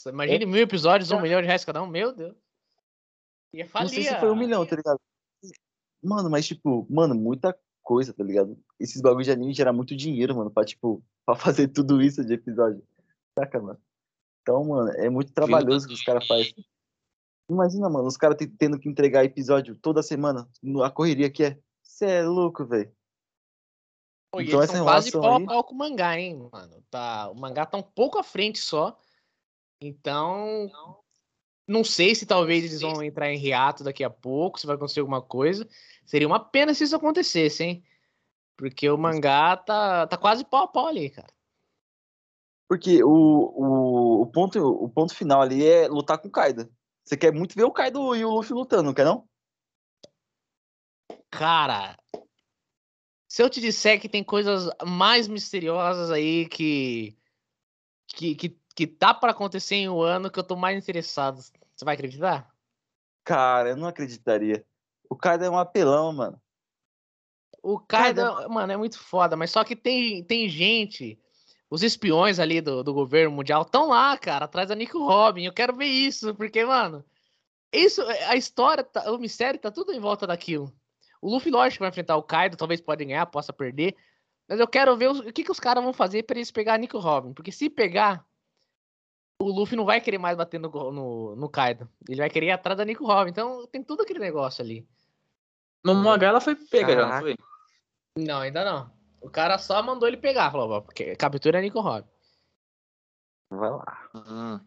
[0.08, 1.88] Imagine mil episódios, um milhão de reais cada um.
[1.88, 2.36] Meu Deus.
[3.54, 3.86] Ia falir.
[3.86, 5.00] Não sei se foi um milhão, tá ligado?
[6.04, 8.58] Mano, mas, tipo, mano, muita coisa, tá ligado?
[8.80, 12.34] Esses bagulhos de anime geram muito dinheiro, mano, pra, tipo, pra fazer tudo isso de
[12.34, 12.84] episódio.
[13.38, 13.80] Saca, mano?
[14.42, 16.54] Então, mano, é muito trabalhoso que os caras fazem.
[17.50, 20.48] Imagina, mano, os caras tendo que entregar episódio toda semana,
[20.84, 21.60] a correria que é.
[21.84, 22.92] Cê é louco, velho.
[24.34, 26.84] Então eles essa são quase pau a pau com o mangá, hein, mano.
[26.90, 28.98] Tá, o mangá tá um pouco à frente só.
[29.80, 30.70] Então,
[31.68, 35.00] não sei se talvez eles vão entrar em hiato daqui a pouco, se vai acontecer
[35.00, 35.68] alguma coisa.
[36.06, 37.84] Seria uma pena se isso acontecesse, hein?
[38.58, 41.34] Porque o mangá tá, tá quase pau a pau ali, cara.
[42.68, 46.72] Porque o, o, o, ponto, o ponto final ali é lutar com o Kaido.
[47.04, 49.28] Você quer muito ver o Kaido e o Luffy lutando, não quer não?
[51.30, 51.96] Cara,
[53.28, 57.16] se eu te disser que tem coisas mais misteriosas aí que
[58.08, 61.84] que, que, que tá para acontecer em um ano que eu tô mais interessado, você
[61.84, 62.50] vai acreditar?
[63.26, 64.66] Cara, eu não acreditaria.
[65.10, 66.42] O Kaido é um apelão, mano.
[67.68, 68.50] O Kaido, Kaido...
[68.52, 71.20] mano, é muito foda, mas só que tem, tem gente
[71.68, 75.46] os espiões ali do, do governo mundial estão lá, cara, atrás da Nico Robin.
[75.46, 77.04] Eu quero ver isso, porque, mano,
[77.74, 80.72] isso, a história, tá, o mistério tá tudo em volta daquilo.
[81.20, 83.96] O Luffy, lógico, vai enfrentar o Kaido, talvez pode ganhar, possa perder.
[84.48, 86.76] Mas eu quero ver os, o que, que os caras vão fazer para eles pegar
[86.76, 87.34] a Nico Robin.
[87.34, 88.24] Porque se pegar,
[89.42, 91.90] o Luffy não vai querer mais bater no, no, no Kaido.
[92.08, 93.32] Ele vai querer ir atrás da Nico Robin.
[93.32, 94.88] Então tem tudo aquele negócio ali.
[95.84, 97.36] No mangá ela foi pega, já não foi?
[98.18, 98.92] Não, ainda não.
[99.22, 102.08] O cara só mandou ele pegar, falou, porque captura é Nico Robin.
[103.50, 104.10] Vai lá.
[104.14, 104.60] Uhum.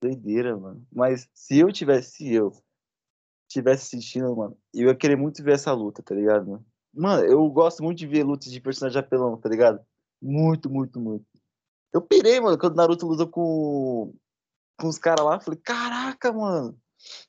[0.00, 0.86] Doideira, mano.
[0.92, 2.52] Mas se eu tivesse, se eu
[3.48, 6.66] tivesse assistindo, mano, eu ia querer muito ver essa luta, tá ligado, mano?
[6.92, 9.84] Mano, eu gosto muito de ver lutas de personagem apelão, tá ligado?
[10.22, 11.26] Muito, muito, muito.
[11.92, 14.14] Eu pirei, mano, quando o Naruto luta com,
[14.78, 15.40] com os caras lá.
[15.40, 16.78] Falei, caraca, mano.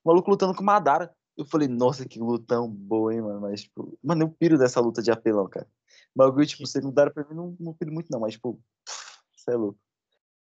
[0.03, 1.13] O maluco lutando com Madara.
[1.37, 3.41] Eu falei, nossa, que lutão boa, hein, mano.
[3.41, 5.67] Mas, tipo, mano, eu piro dessa luta de apelão, cara.
[6.15, 8.59] Bagulho, tipo, secundário pra mim não, não piro muito, não, mas, tipo,
[9.35, 9.79] você é louco.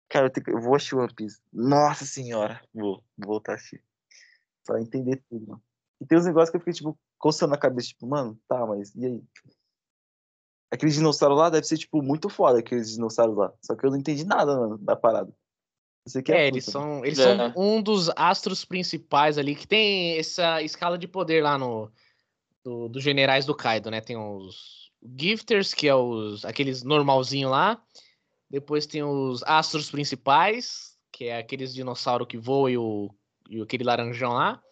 [0.09, 1.41] Cara, eu, tenho, eu vou assistir One Piece.
[1.53, 3.83] Nossa senhora, vou, vou voltar a assistir.
[4.65, 5.63] Pra entender tudo, mano.
[6.01, 8.95] E tem uns negócios que eu fiquei, tipo, coçando a cabeça, tipo, mano, tá, mas
[8.95, 9.25] e aí?
[10.71, 13.53] Aqueles dinossauros lá deve ser, tipo, muito foda, aqueles dinossauros lá.
[13.63, 15.35] Só que eu não entendi nada, mano, da parada.
[16.17, 17.37] É, é eles são, eles é.
[17.37, 21.91] são um dos astros principais ali, que tem essa escala de poder lá no
[22.65, 24.01] do, dos generais do Kaido, né?
[24.01, 27.83] Tem os Gifters, que é os aqueles normalzinho lá.
[28.51, 33.11] Depois tem os astros principais, que é aqueles dinossauro que voam e, o,
[33.49, 34.63] e aquele laranjão lá.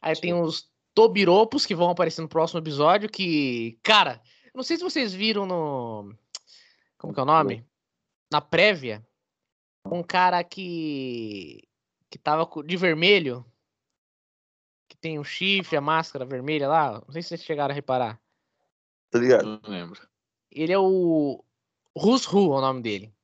[0.00, 0.20] Aí Sim.
[0.22, 4.20] tem os Tobiropos, que vão aparecer no próximo episódio, que, cara,
[4.52, 6.12] não sei se vocês viram no...
[6.96, 7.64] Como que é o nome?
[8.32, 9.06] Na prévia,
[9.84, 11.68] um cara que
[12.10, 13.44] que tava de vermelho,
[14.88, 18.20] que tem um chifre, a máscara vermelha lá, não sei se vocês chegaram a reparar.
[19.10, 19.44] Tá ligado?
[19.44, 20.00] Não lembro.
[20.50, 21.44] Ele é o
[21.96, 23.14] Rusru, é o nome dele.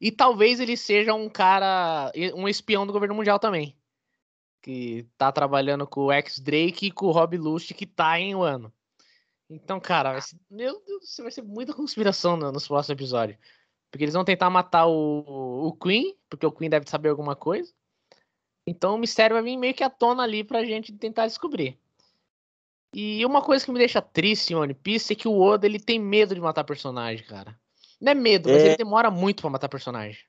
[0.00, 3.76] E talvez ele seja um cara, um espião do governo mundial também.
[4.62, 8.42] Que tá trabalhando com o X-Drake e com o Rob Lust, que tá em um
[8.42, 8.72] ano.
[9.48, 13.38] Então, cara, vai ser, meu Deus, vai ser muita conspiração no, nos próximos episódios.
[13.96, 17.72] Porque eles vão tentar matar o, o Queen, porque o Queen deve saber alguma coisa.
[18.66, 21.78] Então o mistério vai vir meio que à tona ali pra gente tentar descobrir.
[22.92, 25.80] E uma coisa que me deixa triste em One Piece é que o Oda ele
[25.80, 27.58] tem medo de matar personagem, cara.
[27.98, 28.66] Não é medo, mas é...
[28.66, 30.22] ele demora muito para matar personagem.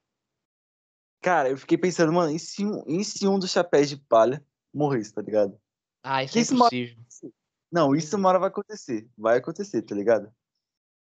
[1.22, 4.42] Cara, eu fiquei pensando, mano, e se um, e se um dos chapéus de palha
[4.74, 5.60] morresse, tá ligado?
[6.02, 6.98] Ah, isso que é impossível.
[7.10, 7.34] Isso
[7.70, 9.10] Não, isso uma hora vai acontecer.
[9.18, 10.34] Vai acontecer, tá ligado?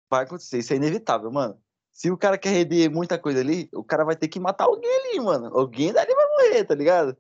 [0.10, 1.62] Vai acontecer, isso é inevitável, mano.
[1.96, 4.94] Se o cara quer render muita coisa ali, o cara vai ter que matar alguém
[4.98, 5.48] ali, mano.
[5.58, 7.18] Alguém dali vai morrer, tá ligado?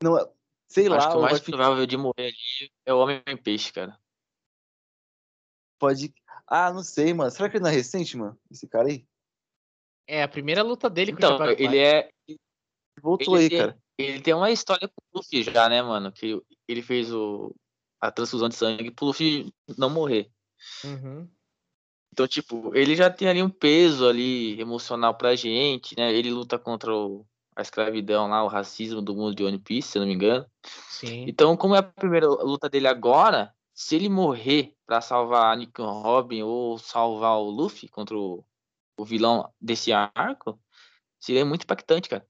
[0.00, 0.16] Não,
[0.68, 0.98] Sei Acho lá.
[0.98, 3.98] Acho que o mais provável de morrer ali é o Homem-Peixe, cara.
[5.80, 6.14] Pode.
[6.46, 7.30] Ah, não sei, mano.
[7.30, 8.38] Será que ele não é recente, mano?
[8.50, 9.04] Esse cara aí?
[10.06, 12.10] É, a primeira luta dele com então, o ele é.
[13.00, 13.82] Voltou ele aí, tem, cara.
[13.98, 16.12] Ele tem uma história com o Luffy já, né, mano?
[16.12, 17.54] Que ele fez o...
[18.00, 20.30] a transfusão de sangue pro Luffy não morrer.
[20.84, 21.28] Uhum.
[22.12, 26.12] Então, tipo, ele já tem ali um peso ali emocional pra gente, né?
[26.12, 27.24] Ele luta contra o
[27.58, 30.46] a escravidão lá, o racismo do mundo de One Piece, se eu não me engano.
[30.64, 31.24] Sim.
[31.26, 35.82] Então, como é a primeira luta dele agora, se ele morrer para salvar a Nick
[35.82, 38.44] Robin ou salvar o Luffy contra o,
[38.96, 40.60] o vilão desse arco,
[41.18, 42.24] seria muito impactante, cara.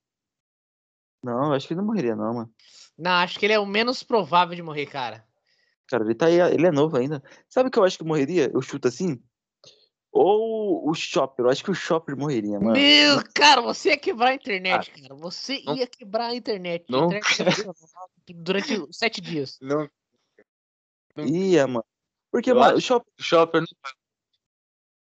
[1.23, 2.55] Não, acho que ele não morreria, não, mano.
[2.97, 5.27] Não, acho que ele é o menos provável de morrer, cara.
[5.88, 7.23] Cara, ele tá aí, ele é novo ainda.
[7.51, 8.51] Sabe o que eu acho que morreria?
[8.51, 9.23] Eu chuto assim?
[10.11, 12.73] Ou o Chopper, eu acho que o Chopper morreria, mano.
[12.73, 15.14] Meu, cara, você ia quebrar a internet, ah, cara.
[15.14, 16.87] Você não, ia quebrar a internet.
[16.88, 17.09] Não.
[18.35, 19.59] durante sete dias.
[19.61, 19.88] Não.
[21.14, 21.27] não.
[21.27, 21.85] Ia, mano.
[22.31, 23.12] Porque, eu mano, o Chopper.
[23.18, 23.68] Chopper não.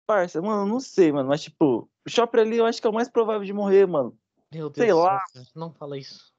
[0.06, 1.28] Parça, mano, não sei, mano.
[1.28, 4.16] Mas, tipo, o Chopper ali eu acho que é o mais provável de morrer, mano.
[4.52, 4.84] Meu Deus.
[4.84, 5.22] Sei lá.
[5.26, 6.32] Céu, não fala isso.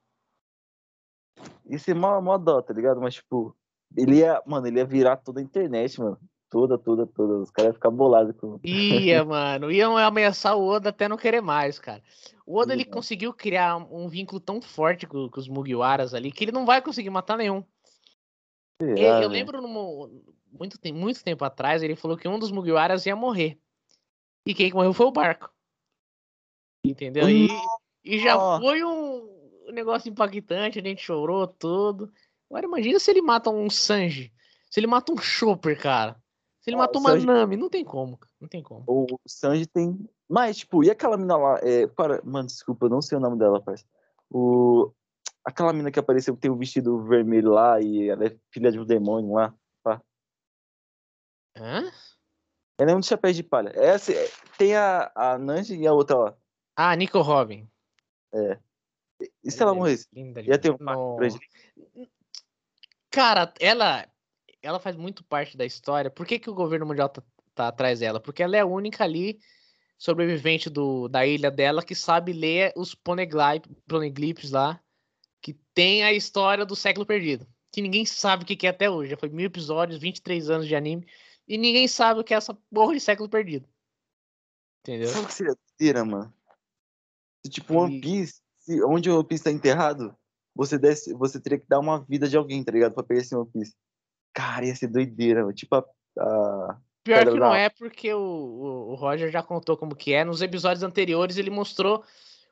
[1.65, 2.99] Isso é mó, mó dó, tá ligado?
[2.99, 3.55] Mas, tipo,
[3.95, 6.19] ele ia, mano, ele ia virar toda a internet, mano.
[6.49, 7.35] Toda, toda, toda.
[7.35, 8.59] Os caras iam ficar bolados com.
[8.65, 9.71] Ia, mano.
[9.71, 12.01] Iam ameaçar o Oda até não querer mais, cara.
[12.45, 16.43] O Oda ele conseguiu criar um vínculo tão forte com, com, os Mugiwaras ali que
[16.43, 17.63] ele não vai conseguir matar nenhum.
[18.81, 20.09] É, eu lembro no,
[20.51, 23.59] muito, muito tempo atrás, ele falou que um dos Mugiwaras ia morrer.
[24.45, 25.51] E quem morreu foi o barco.
[26.83, 27.29] Entendeu?
[27.29, 27.49] E,
[28.03, 32.12] e já foi um negócio impactante, a gente chorou tudo.
[32.49, 34.33] Agora imagina se ele mata um Sanji.
[34.71, 36.19] Se ele mata um Chopper, cara.
[36.69, 37.25] Se ele ah, mata uma Sanji...
[37.25, 38.19] Nami, não tem como.
[38.39, 38.84] Não tem como.
[38.88, 40.08] O Sanji tem.
[40.27, 41.60] Mas, tipo, e aquela mina lá?
[41.63, 41.88] É...
[41.88, 42.21] Para...
[42.23, 43.89] Mano, desculpa, eu não sei o nome dela, parceiro.
[44.29, 44.93] O...
[45.43, 48.79] Aquela mina que apareceu que tem o vestido vermelho lá e ela é filha de
[48.79, 49.53] um demônio lá.
[49.82, 49.99] Pá.
[51.58, 51.91] Hã?
[52.77, 53.71] Ela é um chapéu de palha.
[53.73, 56.38] Essa, é, tem a, a Nanji e a outra lá.
[56.75, 57.67] Ah, Nico Robin.
[58.32, 58.60] É.
[59.43, 60.08] E se ela morresse?
[60.13, 60.53] Linda, linda.
[60.53, 60.77] Ia ter um
[63.10, 64.08] Cara, ela
[64.62, 66.10] ela faz muito parte da história.
[66.10, 67.24] Por que, que o governo mundial tá,
[67.56, 68.19] tá atrás dela?
[68.19, 69.39] Porque ela é a única ali
[69.98, 74.82] sobrevivente do, da ilha dela que sabe ler os poneglyphs lá,
[75.41, 77.45] que tem a história do século perdido.
[77.72, 79.12] Que ninguém sabe o que, que é até hoje.
[79.12, 81.06] Já foi mil episódios, 23 anos de anime,
[81.48, 83.67] e ninguém sabe o que é essa porra de século perdido.
[84.82, 85.10] Entendeu?
[85.10, 86.34] Sabe o que seria tira, mano?
[87.50, 88.41] Tipo, One Piece,
[88.86, 90.15] onde o One Piece tá enterrado,
[90.56, 92.93] você, desse, você teria que dar uma vida de alguém, tá ligado?
[92.93, 93.76] Pra pegar esse One Piece.
[94.39, 95.86] Cara, ia ser doideira, tipo a.
[96.17, 96.80] a...
[97.04, 98.21] Pior que não é, porque o,
[98.91, 100.23] o, Roger já contou como que é.
[100.23, 102.06] Nos episódios anteriores ele mostrou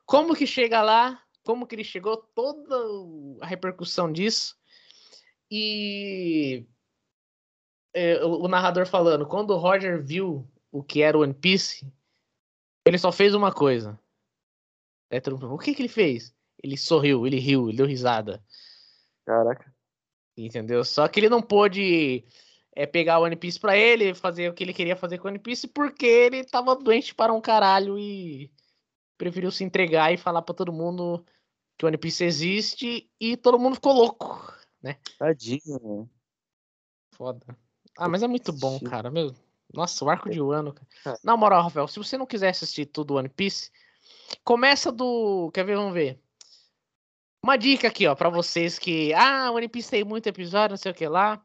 [0.06, 2.76] como que chega lá, como que ele chegou, toda
[3.42, 4.58] a repercussão disso.
[5.50, 6.66] E
[7.94, 11.90] é, o, o, narrador falando, quando o Roger viu o que era o One Piece,
[12.86, 13.98] ele só fez uma coisa.
[15.10, 16.36] É, o que que ele fez?
[16.62, 18.44] Ele sorriu, ele riu, ele deu risada.
[19.26, 19.77] Caraca.
[20.38, 20.84] Entendeu?
[20.84, 22.24] Só que ele não pôde
[22.76, 25.32] é, pegar o One Piece pra ele, fazer o que ele queria fazer com o
[25.32, 28.52] One Piece, porque ele tava doente para um caralho e
[29.18, 31.26] preferiu se entregar e falar para todo mundo
[31.76, 34.40] que o One Piece existe e todo mundo ficou louco,
[34.82, 34.98] né?
[35.18, 36.08] Tadinho, né?
[37.16, 37.58] Foda.
[37.98, 39.10] Ah, mas é muito bom, cara.
[39.10, 39.34] Meu...
[39.74, 40.76] Nossa, o arco de Wano.
[41.04, 41.18] Cara.
[41.24, 43.72] Na moral, Rafael, se você não quiser assistir tudo One Piece,
[44.44, 45.50] começa do.
[45.52, 45.76] Quer ver?
[45.76, 46.22] Vamos ver.
[47.48, 49.14] Uma dica aqui, ó, para vocês que.
[49.14, 51.42] Ah, One Piece tem muito episódio, não sei o que lá.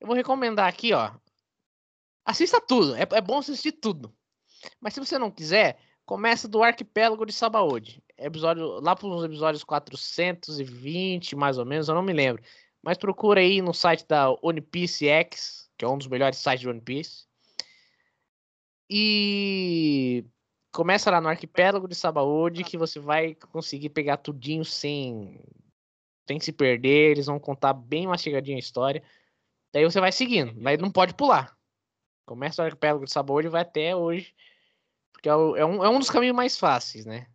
[0.00, 1.12] Eu vou recomendar aqui, ó.
[2.24, 2.96] Assista tudo.
[2.96, 4.16] É, é bom assistir tudo.
[4.80, 8.02] Mas se você não quiser, começa do Arquipélago de Sabaody.
[8.16, 12.42] Episódio, lá para os episódios 420, mais ou menos, eu não me lembro.
[12.82, 16.60] Mas procura aí no site da One Piece X, que é um dos melhores sites
[16.60, 17.26] de One Piece.
[18.88, 20.24] E
[20.72, 25.38] Começa lá no arquipélago de Sabaody que você vai conseguir pegar tudinho sem,
[26.26, 27.10] sem se perder.
[27.10, 29.02] Eles vão contar bem mastigadinho a história.
[29.72, 31.56] Daí você vai seguindo, mas não pode pular.
[32.26, 34.34] Começa o arquipélago de Sabaody e vai até hoje.
[35.12, 37.26] Porque é, é, um, é um dos caminhos mais fáceis, né?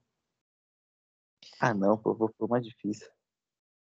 [1.60, 3.08] Ah, não, pô, vou pro mais difícil.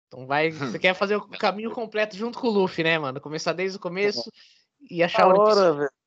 [0.08, 0.52] Então vai.
[0.52, 3.22] Você quer fazer o caminho completo junto com o Luffy, né, mano?
[3.22, 4.32] Começar desde o começo
[4.90, 5.40] e achar o.
[5.40, 5.99] Hora, velho.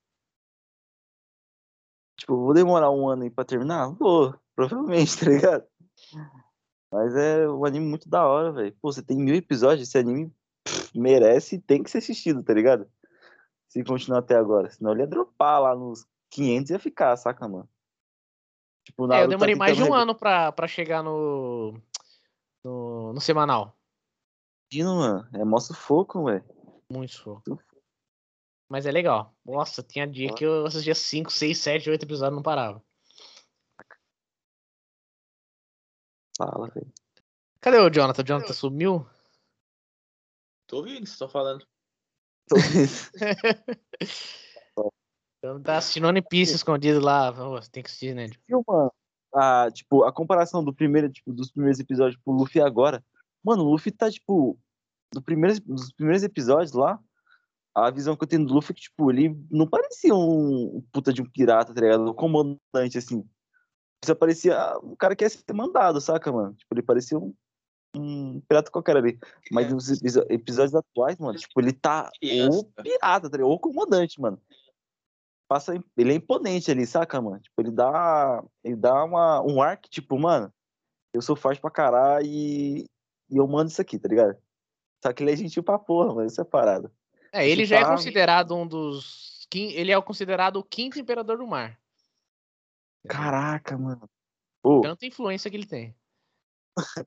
[2.23, 3.89] Tipo, vou demorar um ano aí pra terminar?
[3.95, 5.65] Vou, provavelmente, tá ligado?
[6.93, 8.77] Mas é um anime muito da hora, velho.
[8.81, 10.33] Pô, você tem mil episódios, esse anime
[10.63, 12.89] pff, merece e tem que ser assistido, tá ligado?
[13.69, 14.71] Se continuar até agora.
[14.71, 17.69] Senão ele ia dropar lá nos 500 e ia ficar, saca, mano?
[18.87, 21.77] Tipo, é, eu tá demorei tá mais de um ano pra, pra chegar no,
[22.63, 23.77] no, no semanal.
[24.73, 26.45] Mano, é mó sufoco, velho.
[26.89, 27.59] Muito sufoco.
[28.73, 29.37] Mas é legal.
[29.45, 32.83] Nossa, tinha dia que eu assistia 5, 6, 7, 8 episódios e não parava.
[36.39, 36.91] Fala, velho.
[37.61, 38.23] Cadê o Jonathan?
[38.23, 39.07] O Jonathan sumiu?
[40.67, 41.67] Tô ouvindo, vocês estão falando.
[42.49, 42.89] Tô ouvindo.
[45.37, 47.31] então tá assistindo One Piece escondido lá.
[47.71, 48.31] tem que assistir, né?
[48.49, 48.91] Uma,
[49.35, 53.05] a, tipo, a comparação do primeiro, tipo, dos primeiros episódios pro Luffy agora.
[53.45, 54.59] Mano, o Luffy tá, tipo,
[55.13, 56.99] do primeiro, dos primeiros episódios lá,
[57.75, 61.13] a visão que eu tenho do Luffy é que, tipo, ele não parecia um puta
[61.13, 62.11] de um pirata, tá ligado?
[62.11, 63.27] Um comandante, assim.
[64.05, 66.55] Ele parecia um cara que ia ser mandado, saca, mano?
[66.55, 67.35] Tipo, ele parecia um,
[67.97, 69.19] um pirata qualquer ali.
[69.51, 69.71] Mas é.
[69.71, 73.51] nos episódios atuais, mano, tipo, ele tá o pirata, tá ligado?
[73.51, 74.41] Ou comandante, mano.
[75.49, 77.41] Passa, ele é imponente ali, saca, mano?
[77.41, 80.53] Tipo, ele dá, ele dá uma, um ar que, tipo, mano,
[81.15, 82.87] eu sou forte pra caralho e,
[83.31, 84.37] e eu mando isso aqui, tá ligado?
[85.03, 86.91] Só que ele é gentil pra porra, mano, isso é parada.
[87.33, 89.49] É, ele já é considerado um dos.
[89.55, 91.79] Ele é considerado o quinto imperador do mar.
[93.09, 94.09] Caraca, mano.
[94.63, 94.81] Pô.
[94.83, 95.95] Tanta influência que ele tem.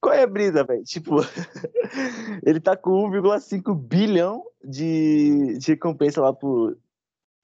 [0.00, 0.82] Qual é a brisa, velho?
[0.84, 1.16] Tipo,
[2.44, 6.76] ele tá com 1,5 bilhão de, de recompensa lá pro,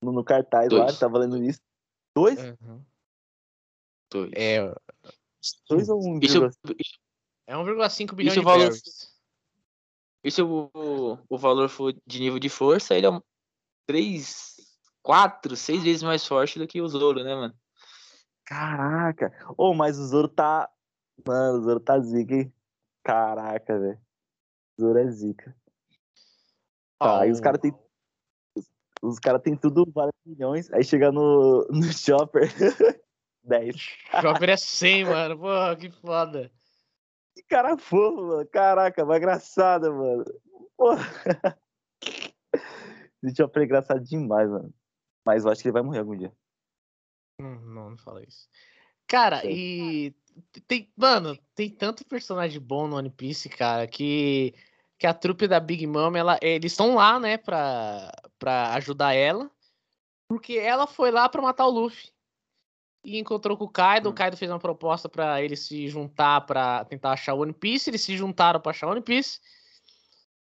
[0.02, 0.92] no, no cartaz Dois.
[0.92, 1.60] lá, tá valendo isso.
[2.14, 2.38] Dois?
[2.38, 2.84] Uhum.
[4.10, 4.32] Dois.
[4.34, 4.74] É.
[5.68, 6.24] Dois ou 1,5?
[6.24, 7.00] Isso...
[7.46, 8.70] É 1,5 bilhão isso de valor...
[10.24, 10.70] e se o,
[11.28, 13.20] o valor for de nível de força, ele é,
[13.86, 14.56] três,
[15.02, 17.54] quatro, seis vezes mais forte do que o Zoro, né, mano?
[18.46, 19.32] Caraca.
[19.50, 20.70] Ô, oh, mas o Zoro tá.
[21.26, 22.54] Mano, o Zoro tá zica, hein?
[23.02, 24.00] Caraca, velho.
[24.78, 25.54] O Zoro é zica.
[26.98, 27.20] Tá, oh.
[27.20, 27.74] aí os caras tem.
[29.02, 30.72] Os caras tem tudo vários milhões.
[30.72, 32.48] Aí chega no, no Chopper.
[33.44, 33.76] 10.
[34.22, 35.38] Chopper é 100, mano.
[35.38, 36.50] Pô, que foda.
[37.34, 38.48] Que cara fofo, mano.
[38.48, 40.24] Caraca, vai engraçado, mano.
[40.76, 41.04] Porra.
[43.22, 44.72] Esse Chopper é engraçado demais, mano.
[45.24, 46.32] Mas eu acho que ele vai morrer algum dia.
[47.40, 48.48] Hum, não, não fala isso.
[49.06, 49.48] Cara, Sim.
[49.50, 50.14] e
[50.66, 54.54] tem, mano, tem tanto personagem bom no One Piece, cara, que,
[54.98, 59.50] que a trupe da Big Mom, ela, eles estão lá, né, pra, pra ajudar ela,
[60.28, 62.13] porque ela foi lá pra matar o Luffy.
[63.04, 64.12] E encontrou com o Kaido, hum.
[64.12, 67.90] o Kaido fez uma proposta para eles se juntar para tentar achar o One Piece,
[67.90, 69.40] eles se juntaram para achar o One Piece.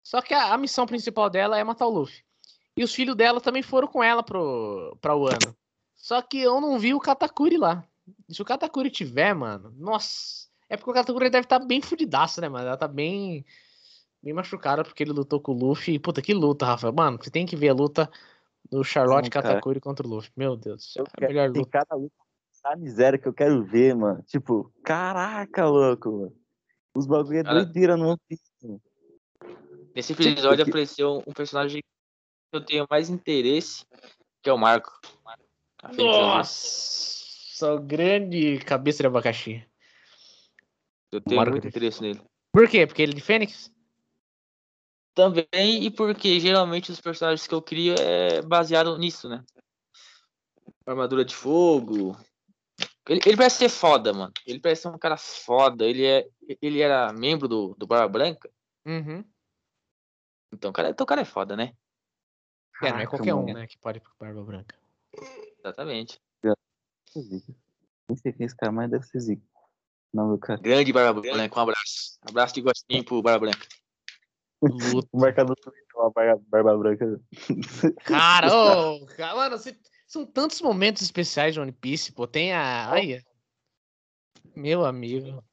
[0.03, 2.23] Só que a, a, missão principal dela é matar o Luffy.
[2.75, 5.55] E os filhos dela também foram com ela pro, pra Wano.
[5.95, 7.83] Só que eu não vi o Katakuri lá.
[8.29, 10.47] Se o Katakuri tiver, mano, nossa.
[10.69, 12.67] É porque o Katakuri deve estar tá bem fudidaço, né, mano?
[12.67, 13.45] Ela tá bem.
[14.23, 15.99] Bem machucada porque ele lutou com o Luffy.
[15.99, 16.93] Puta, que luta, Rafael.
[16.93, 18.09] Mano, você tem que ver a luta
[18.69, 20.31] do Charlotte Katakuri contra o Luffy.
[20.35, 21.05] Meu Deus do céu.
[21.19, 21.61] É a melhor luta.
[21.61, 22.26] Tem cada luta
[22.63, 24.21] a miséria que eu quero ver, mano.
[24.23, 26.35] Tipo, caraca, louco, mano.
[26.95, 28.43] Os bagulho é Cara, doideira no One Piece.
[29.95, 33.85] Nesse episódio tipo, apareceu um personagem que eu tenho mais interesse,
[34.41, 34.99] que é o Marco.
[35.95, 39.63] Nossa, o grande cabeça de abacaxi.
[41.11, 42.21] Eu tenho Marco muito interesse nele.
[42.51, 42.85] Por quê?
[42.87, 43.71] Porque ele é de Fênix?
[45.13, 49.43] Também, e porque geralmente os personagens que eu crio é baseado nisso, né?
[50.85, 52.17] Armadura de fogo.
[53.07, 54.33] Ele, ele parece ser foda, mano.
[54.45, 55.85] Ele parece ser um cara foda.
[55.85, 56.27] Ele, é,
[56.61, 58.49] ele era membro do, do Barba Branca.
[58.85, 59.23] Uhum.
[60.53, 61.73] Então, cara, então o cara é foda, né?
[62.81, 64.75] É, não é qualquer um, né, que pode ir pro Barba Branca.
[65.59, 66.21] Exatamente.
[67.15, 69.43] Nem sei quem é esse cara, mas deve ser Zico.
[70.13, 70.59] Não, meu cara.
[70.61, 72.19] Grande Barba Branca, um abraço.
[72.25, 73.67] Um abraço de gostinho pro Barba Branca.
[74.61, 77.21] o marcador também tem uma barba, barba branca.
[78.05, 82.25] Cara, ô, cara, mano, você, são tantos momentos especiais de One Piece, pô.
[82.25, 82.89] Tem a.
[82.89, 83.21] Ai,
[84.55, 85.43] meu amigo.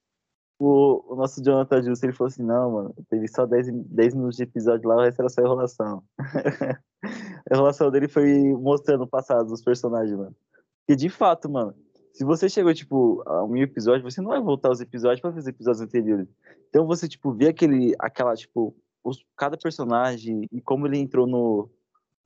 [0.58, 4.36] O, o nosso Jonathan Justo, ele falou assim, não, mano, teve só 10, 10 minutos
[4.36, 6.04] de episódio lá, o resto era só enrolação.
[7.02, 10.34] a enrolação dele foi mostrando o passado dos personagens, mano.
[10.78, 11.74] Porque de fato, mano,
[12.12, 15.50] se você chegou, tipo, a um episódio, você não vai voltar os episódios para fazer
[15.50, 16.28] episódios anteriores.
[16.68, 21.68] Então você, tipo, vê aquele, aquela, tipo, os, cada personagem e como ele entrou no,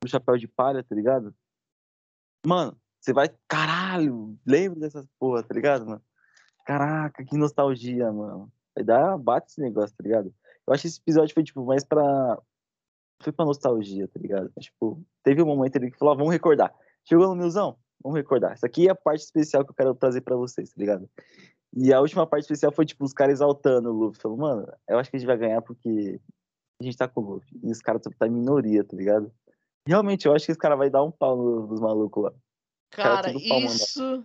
[0.03, 1.35] no chapéu de palha, tá ligado?
[2.47, 6.03] Mano, você vai, caralho, lembra dessas porra, tá ligado, mano?
[6.65, 8.53] Caraca, que nostalgia, mano.
[8.75, 10.35] Vai dar, bate esse negócio, tá ligado?
[10.67, 12.39] Eu acho que esse episódio foi, tipo, mais pra.
[13.23, 14.53] Foi pra nostalgia, tá ligado?
[14.61, 16.73] Tipo, teve um momento ali que falou, ah, vamos recordar.
[17.05, 17.77] Chegou no milzão?
[18.03, 18.55] Vamos recordar.
[18.55, 21.09] Isso aqui é a parte especial que eu quero trazer pra vocês, tá ligado?
[21.75, 24.21] E a última parte especial foi, tipo, os caras exaltando o Luffy.
[24.21, 26.21] Falou, mano, eu acho que a gente vai ganhar porque
[26.81, 27.59] a gente tá com o Luffy.
[27.63, 29.33] E os caras estão tá em minoria, tá ligado?
[29.89, 32.33] Realmente, eu acho que esse cara vai dar um pau nos malucos lá.
[32.91, 34.23] Cara, isso.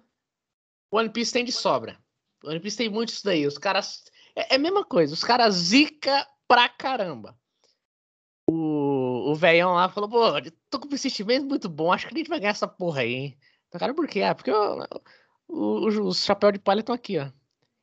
[0.92, 1.98] One Piece tem de sobra.
[2.44, 3.48] One Piece tem muito isso daí.
[3.48, 4.04] Os caras.
[4.36, 5.14] É, é a mesma coisa.
[5.14, 7.34] Os caras zica pra caramba.
[8.46, 10.22] O, o velhão lá falou: pô,
[10.70, 11.94] tô com sentimento muito bom.
[11.94, 13.38] Acho que a gente vai ganhar essa porra aí, hein?
[13.72, 14.22] Cara, por quê?
[14.22, 14.86] Ah, porque o,
[15.48, 17.32] o, os chapéus de palha estão aqui, ó.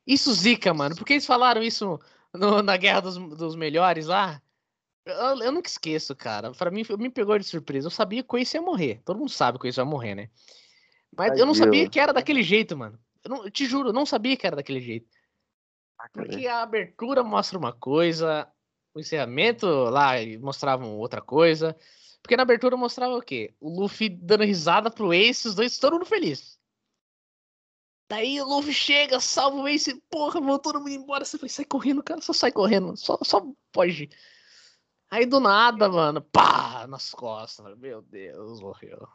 [0.05, 0.95] Isso zica, mano.
[0.95, 1.99] Porque eles falaram isso
[2.31, 4.39] no, na Guerra dos, dos Melhores lá.
[5.05, 6.51] Eu, eu nunca esqueço, cara.
[6.51, 7.87] Pra mim, me pegou de surpresa.
[7.87, 9.01] Eu sabia que o Ace ia morrer.
[9.03, 10.29] Todo mundo sabe que o Ace vai morrer, né?
[11.17, 12.99] Mas eu não sabia que era daquele jeito, mano.
[13.23, 15.07] Eu, não, eu te juro, eu não sabia que era daquele jeito.
[15.99, 18.47] Ah, Porque a abertura mostra uma coisa,
[18.93, 21.77] o encerramento lá mostrava outra coisa.
[22.21, 23.53] Porque na abertura mostrava o quê?
[23.59, 26.59] O Luffy dando risada pro Ace, os dois todo mundo feliz.
[28.09, 31.25] Daí o Luffy chega, salva o Ace, porra, voltou todo mundo embora.
[31.25, 33.41] Você foi, sai correndo, cara, só sai correndo, só, só
[33.71, 34.09] pode.
[35.11, 37.77] Aí do nada, mano, pá, nas costas.
[37.77, 39.05] Meu Deus, morreu.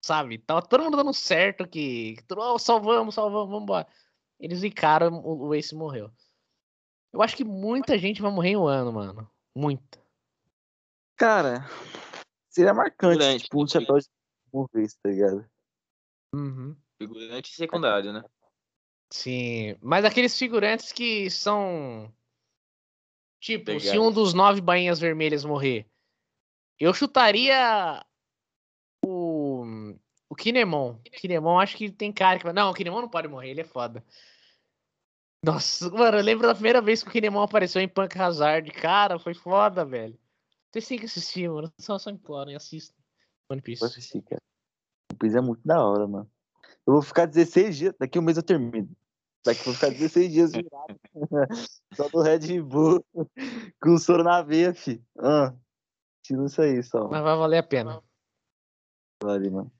[0.00, 0.38] Sabe?
[0.38, 2.16] Tava todo mundo dando certo aqui.
[2.36, 3.88] Oh, salvamos, salvamos, vambora.
[4.38, 6.08] Eles encaram, o, o Ace morreu.
[7.12, 9.30] Eu acho que muita gente vai morrer em um ano, mano.
[9.56, 10.00] Muita.
[11.16, 11.68] Cara,
[12.48, 14.06] seria marcante, Figurante, tipo, um chapéu de
[14.52, 15.50] morrer, tá ligado?
[16.32, 16.76] Uhum.
[16.96, 18.22] Figurante secundário, né?
[19.10, 22.12] Sim, mas aqueles figurantes que são
[23.44, 25.86] Tipo, se um dos nove bainhas vermelhas morrer,
[26.80, 28.02] eu chutaria
[29.04, 29.62] o.
[30.30, 30.96] O Kinemon.
[31.12, 32.52] Kinemon acho que tem cara que.
[32.54, 34.02] Não, o Kinemon não pode morrer, ele é foda.
[35.44, 38.70] Nossa, mano, eu lembro da primeira vez que o Kinemon apareceu em Punk Hazard.
[38.70, 40.18] Cara, foi foda, velho.
[40.72, 41.70] Vocês têm que assistir, mano.
[41.78, 42.96] Só, só implorem, assistam.
[43.50, 43.80] One Piece.
[43.80, 44.40] Vou assistir, cara.
[45.12, 46.30] One Piece é muito da hora, mano.
[46.86, 48.88] Eu vou ficar 16 dias, daqui um mês eu termino.
[49.44, 50.98] Daqui vou ficar 16 dias virado.
[51.94, 53.04] só do Red Bull.
[53.80, 55.02] Com o soro na veia, fi.
[55.18, 55.54] Ah,
[56.22, 57.08] tira isso aí só.
[57.08, 58.02] Mas vai valer a pena.
[59.22, 59.72] Vale, mano.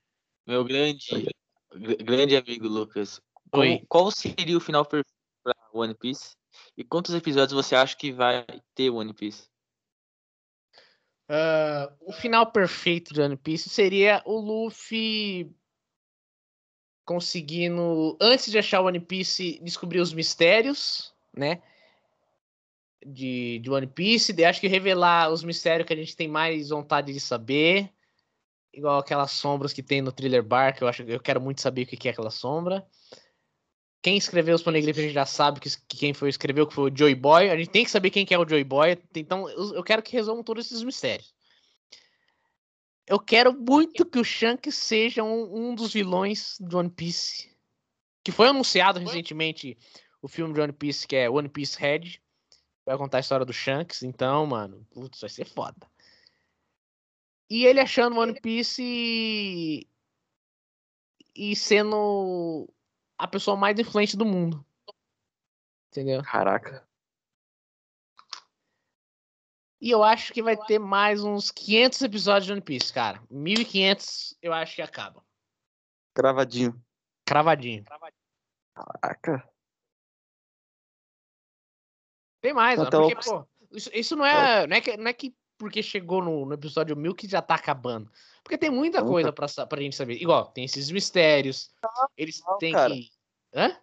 [0.47, 1.31] Meu grande,
[1.73, 3.21] gr- grande amigo Lucas.
[3.53, 3.85] Oi.
[3.89, 6.37] qual seria o final perfeito pra One Piece?
[6.77, 8.45] E quantos episódios você acha que vai
[8.75, 9.49] ter One Piece?
[11.29, 15.55] Ah, o final perfeito de One Piece seria o Luffy
[17.05, 21.63] conseguindo, antes de achar One Piece, descobrir os mistérios, né?
[23.05, 24.33] De, de One Piece.
[24.33, 27.91] Daí acho que revelar os mistérios que a gente tem mais vontade de saber.
[28.73, 31.83] Igual aquelas sombras que tem no Thriller Bar, que eu acho eu quero muito saber
[31.83, 32.85] o que que é aquela sombra.
[34.03, 36.91] Quem escreveu os Poneglyphs a gente já sabe que, que quem foi escreveu, que foi
[36.91, 37.51] o Joy Boy.
[37.51, 38.99] A gente tem que saber quem que é o Joy Boy.
[39.15, 41.33] Então eu, eu quero que resolvam todos esses mistérios.
[43.07, 47.55] Eu quero muito que o Shanks seja um, um dos vilões do One Piece.
[48.23, 49.77] Que foi anunciado recentemente
[50.23, 52.19] o filme de One Piece, que é One Piece Red.
[52.87, 54.03] Vai contar a história do Shanks.
[54.03, 55.87] Então, mano, putz, vai ser foda.
[57.51, 59.87] E ele achando One Piece e,
[61.35, 62.67] e sendo
[63.19, 64.65] a pessoa mais influente do mundo.
[65.91, 66.23] Entendeu?
[66.23, 66.89] Caraca.
[69.85, 73.23] E eu acho que vai ter mais uns 500 episódios de One Piece, cara.
[73.31, 75.23] 1500 eu acho que acaba.
[76.17, 76.83] Gravadinho.
[77.27, 77.85] Cravadinho.
[78.75, 79.47] Caraca.
[82.41, 82.89] Tem mais, mano.
[82.89, 86.23] Então, Porque, pô, isso, isso não, é, não, é que, não é que porque chegou
[86.23, 88.11] no, no episódio 1000 que já tá acabando.
[88.43, 89.13] Porque tem muita Muita.
[89.13, 90.15] coisa pra, pra gente saber.
[90.15, 91.71] Igual, tem esses mistérios.
[92.17, 92.95] Eles não, têm cara.
[92.95, 93.11] que.
[93.55, 93.77] Hã?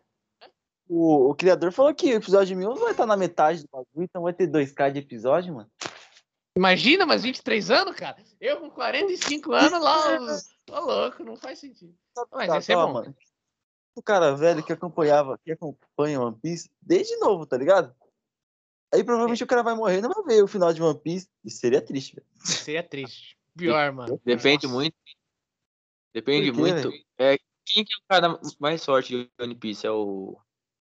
[0.93, 4.03] O, o criador falou que o episódio 1000 não vai estar na metade do bagulho,
[4.03, 5.71] então vai ter 2k de episódio, mano.
[6.57, 8.21] Imagina, mais 23 anos, cara.
[8.41, 10.19] Eu com 45 anos lá.
[10.19, 11.95] os- Tô louco, não faz sentido.
[12.33, 12.93] Mas Tá, ser tá, bom.
[12.93, 13.15] mano.
[13.95, 17.95] O cara velho que acompanhava, que acompanha One Piece desde novo, tá ligado?
[18.93, 21.29] Aí provavelmente o cara vai morrer e não vai ver o final de One Piece.
[21.45, 22.27] Isso seria triste, velho.
[22.43, 23.37] Seria triste.
[23.55, 24.19] Pior, mano.
[24.25, 24.75] Depende Nossa.
[24.75, 24.95] muito.
[26.13, 26.89] Depende quê, muito.
[27.17, 29.87] É, quem que é o cara mais forte de One Piece?
[29.87, 30.37] É o.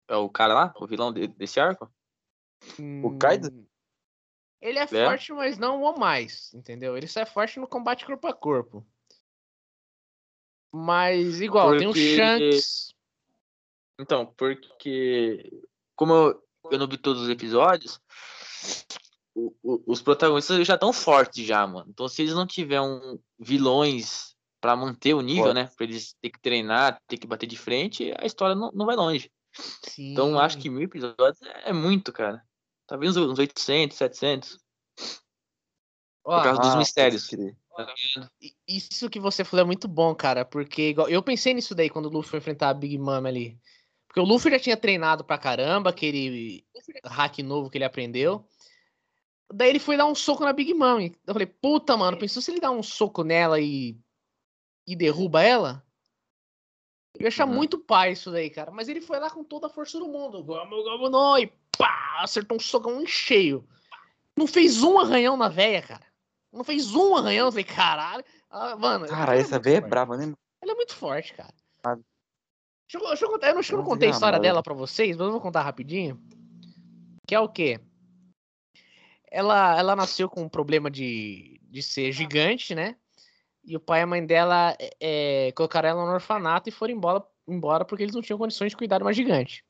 [0.08, 0.74] É o cara lá?
[0.76, 1.90] O vilão de- desse arco?
[3.02, 3.48] O Kaido?
[3.48, 3.66] Hum,
[4.60, 6.96] Ele é, forte, mas não o mais, entendeu?
[6.96, 8.86] Ele só é forte no combate corpo a corpo.
[10.72, 12.94] Mas igual, tem o Porque- Shanks.
[14.00, 15.62] Então, porque.
[15.94, 18.00] Como eu, eu não vi todos os episódios,
[19.34, 21.90] o- o- os protagonistas já estão fortes já, mano.
[21.90, 25.54] Então, se eles não tiverem vilões pra manter o nível, Forte.
[25.56, 25.70] né?
[25.76, 28.96] Pra eles ter que treinar, ter que bater de frente, a história não, não vai
[28.96, 29.30] longe.
[29.52, 30.12] Sim.
[30.12, 32.44] Então, acho que mil episódios é muito, cara.
[32.86, 34.58] Talvez uns 800, 700.
[36.24, 37.26] Ó, por causa dos Ah, mistérios.
[37.26, 37.56] pode crer.
[37.74, 38.30] tá
[38.66, 40.44] Isso que você falou é muito bom, cara.
[40.44, 43.58] Porque eu pensei nisso daí quando o Luffy foi enfrentar a Big Mom ali.
[44.06, 46.66] Porque o Luffy já tinha treinado pra caramba, aquele
[47.04, 48.46] hack novo que ele aprendeu.
[49.52, 51.00] Daí ele foi dar um soco na Big Mom.
[51.00, 53.98] e Eu falei, puta, mano, pensou se ele dá um soco nela e,
[54.86, 55.84] e derruba ela?
[57.18, 57.54] Eu ia achar Uhum.
[57.54, 58.70] muito pai isso daí, cara.
[58.70, 60.42] Mas ele foi lá com toda a força do mundo.
[60.42, 62.18] Gomu, gomu, no, e pá!
[62.20, 63.66] Acertou um socão em cheio.
[64.36, 66.06] Não fez um arranhão na véia, cara.
[66.52, 67.46] Não fez um arranhão.
[67.46, 68.24] Eu falei, caralho.
[68.50, 70.32] Ah, mano, Cara, é essa muito velha é brava, né?
[70.62, 71.54] Ela é muito forte, cara.
[71.84, 71.96] Ah.
[71.96, 74.38] Deixa eu, deixa eu contar, eu não, acho que eu não Vamos contei a história
[74.38, 76.20] dela pra vocês, mas eu vou contar rapidinho.
[77.26, 77.80] Que é o quê?
[79.30, 82.96] Ela, ela nasceu com um problema de, de ser gigante, né?
[83.64, 87.24] E o pai e a mãe dela é, colocaram ela no orfanato e foram embora,
[87.46, 89.64] embora porque eles não tinham condições de cuidar de uma gigante.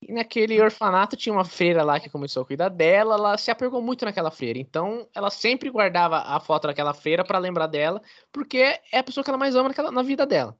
[0.00, 3.80] E naquele orfanato tinha uma freira lá que começou a cuidar dela, ela se apegou
[3.80, 4.58] muito naquela freira.
[4.58, 8.58] Então ela sempre guardava a foto daquela freira pra lembrar dela, porque
[8.92, 10.58] é a pessoa que ela mais ama naquela, na vida dela.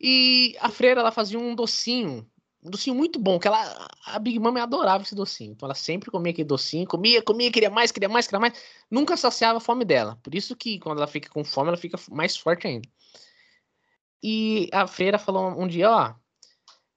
[0.00, 2.28] E a freira ela fazia um docinho,
[2.64, 5.52] um docinho muito bom, que ela a Big Mom adorava esse docinho.
[5.52, 8.54] Então ela sempre comia aquele docinho, comia, comia, queria mais, queria mais, queria mais,
[8.90, 10.18] nunca saciava a fome dela.
[10.22, 12.88] Por isso que quando ela fica com fome, ela fica mais forte ainda.
[14.22, 16.14] E a freira falou um dia, ó,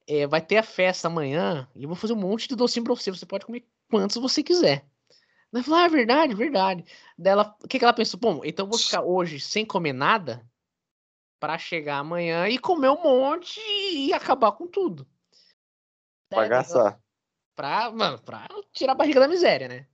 [0.07, 2.95] é, vai ter a festa amanhã e eu vou fazer um monte de docinho pra
[2.95, 4.85] você, você pode comer quantos você quiser.
[5.53, 6.85] Ela falou, ah, é verdade, verdade.
[7.17, 8.19] Dela, o que, que ela pensou?
[8.19, 10.45] Bom, então eu vou ficar hoje sem comer nada
[11.39, 13.59] para chegar amanhã e comer um monte
[13.91, 15.05] e acabar com tudo.
[16.29, 17.01] Daí ela- Bagaçar.
[17.55, 19.87] Pra, mano, pra tirar a barriga da miséria, né?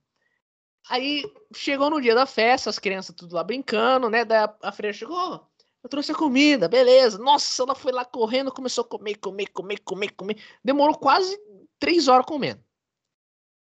[0.90, 1.22] Aí
[1.54, 4.24] chegou no dia da festa, as crianças tudo lá brincando, né?
[4.24, 5.46] Daí a, a freira chegou, "Ó,
[5.82, 7.16] eu trouxe a comida, beleza.
[7.18, 10.42] Nossa, ela foi lá correndo, começou a comer, comer, comer, comer, comer.
[10.62, 11.38] Demorou quase
[11.78, 12.62] três horas comendo.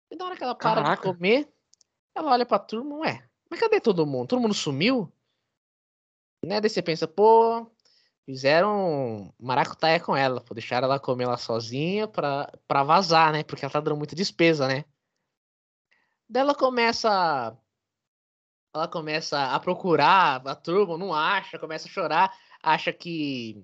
[0.10, 0.96] E na hora que ela para Caraca.
[1.10, 1.52] de comer,
[2.16, 4.28] ela olha pra turma, ué, mas cadê todo mundo?
[4.30, 5.12] Todo mundo sumiu?
[6.46, 6.60] Né?
[6.62, 7.70] Daí você pensa, pô,
[8.26, 13.44] fizeram maracutaia com ela, pô, deixaram ela comer lá sozinha pra, pra vazar, né?
[13.44, 14.86] Porque ela tá dando muita despesa, né?
[16.30, 17.58] Daí ela começa.
[18.74, 23.62] Ela começa a procurar a turma, não acha, começa a chorar, acha que.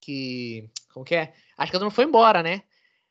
[0.00, 0.68] Que.
[0.92, 1.34] Como que é?
[1.56, 2.62] Acha que a turma foi embora, né?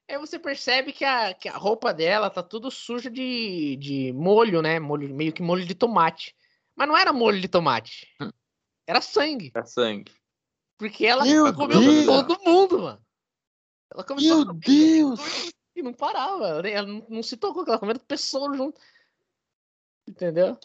[0.10, 4.62] Aí você percebe que a, que a roupa dela tá tudo suja de, de molho,
[4.62, 4.80] né?
[4.80, 6.36] Molho, meio que molho de tomate.
[6.76, 8.08] Mas não era molho de tomate.
[8.88, 9.52] Era sangue.
[9.54, 10.12] Era sangue.
[10.78, 12.06] Porque ela Meu comeu Deus!
[12.06, 13.06] todo mundo, mano.
[13.94, 15.20] Ela começou a Meu Deus!
[15.76, 16.68] e não parava.
[16.68, 18.80] Ela, não, não se tocou, que ela comendo pessoa junto.
[20.08, 20.58] Entendeu?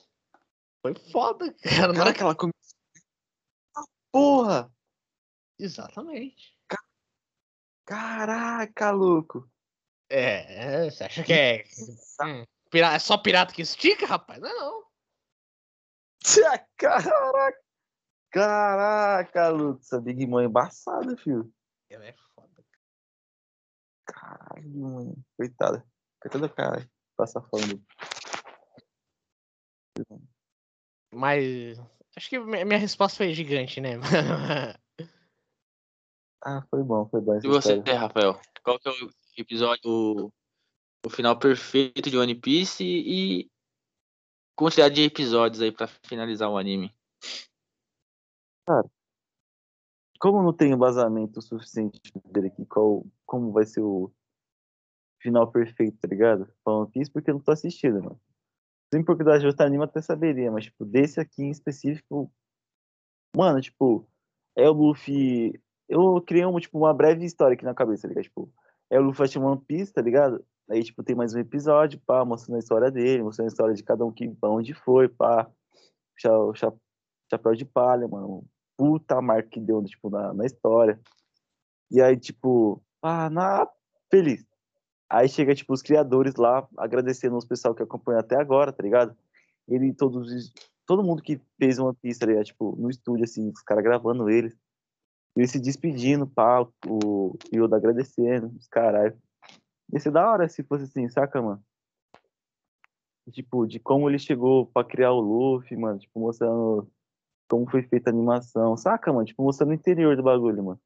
[0.81, 1.93] Foi foda, cara.
[1.93, 2.55] Na hora Cara, que ela comeu.
[4.13, 4.73] Porra!
[5.59, 6.57] Exatamente.
[7.85, 9.51] Caraca, louco!
[10.09, 11.65] É, você acha que é.
[12.23, 12.45] hum,
[12.75, 14.41] é só pirata que estica, rapaz?
[14.41, 14.83] Não é não.
[16.77, 17.63] Caraca!
[18.33, 19.81] Caraca, louco!
[19.81, 21.53] Essa Big Mom é embaçada, filho.
[21.91, 22.65] Ela é foda.
[24.07, 25.25] Caralho, mano.
[25.37, 25.87] Coitada.
[26.21, 26.91] Coitada do cara.
[27.15, 27.85] Passa fome.
[31.13, 31.79] Mas.
[32.17, 33.91] Acho que minha minha resposta foi gigante, né?
[36.45, 37.39] Ah, foi bom, foi bom.
[37.39, 38.01] E você, história.
[38.01, 38.41] Rafael?
[38.65, 40.33] Qual que é o episódio, o,
[41.07, 43.49] o final perfeito de One Piece e
[44.57, 46.93] quantidade de episódios aí pra finalizar o anime?
[50.19, 52.01] Como não tem embasamento suficiente
[52.31, 54.13] dele aqui, qual, como vai ser o
[55.21, 56.49] final perfeito, tá ligado?
[56.65, 58.21] Pra One Piece, porque eu não tô assistindo, mano.
[58.93, 62.31] Se me procurar de outro anime, até saberia, mas, tipo, desse aqui em específico.
[63.35, 64.07] Mano, tipo,
[64.55, 65.59] é o Luffy.
[65.89, 68.25] Eu criei uma, tipo, uma breve história aqui na cabeça, tá ligado?
[68.25, 68.53] Tipo,
[68.91, 70.45] é o Luffy achando One Piece, tá ligado?
[70.69, 73.83] Aí, tipo, tem mais um episódio, pá, mostrando a história dele, mostrando a história de
[73.83, 75.51] cada um que pra onde foi, pá.
[76.17, 76.31] Cha,
[77.33, 78.45] chapéu de palha, mano.
[78.77, 81.01] Puta marca que deu, tipo, na, na história.
[81.91, 83.69] E aí, tipo, ah, na
[84.11, 84.45] feliz.
[85.09, 89.17] Aí chega, tipo, os criadores lá, agradecendo os pessoal que acompanhou até agora, tá ligado?
[89.69, 90.53] Ele, todos, os-
[90.87, 92.45] todo mundo que fez uma pista, ligado?
[92.45, 94.57] Tipo, no estúdio, assim, os caras gravando eles.
[95.37, 99.17] Ele se despedindo, pá, o Yoda agradecendo, os caralho.
[99.93, 101.63] Ia ser da hora se fosse assim, saca, mano?
[103.31, 106.91] Tipo, de como ele chegou pra criar o Luffy, mano, tipo, mostrando
[107.49, 109.25] como foi feita a animação, saca, mano?
[109.27, 110.81] Tipo, mostrando o interior do bagulho, mano.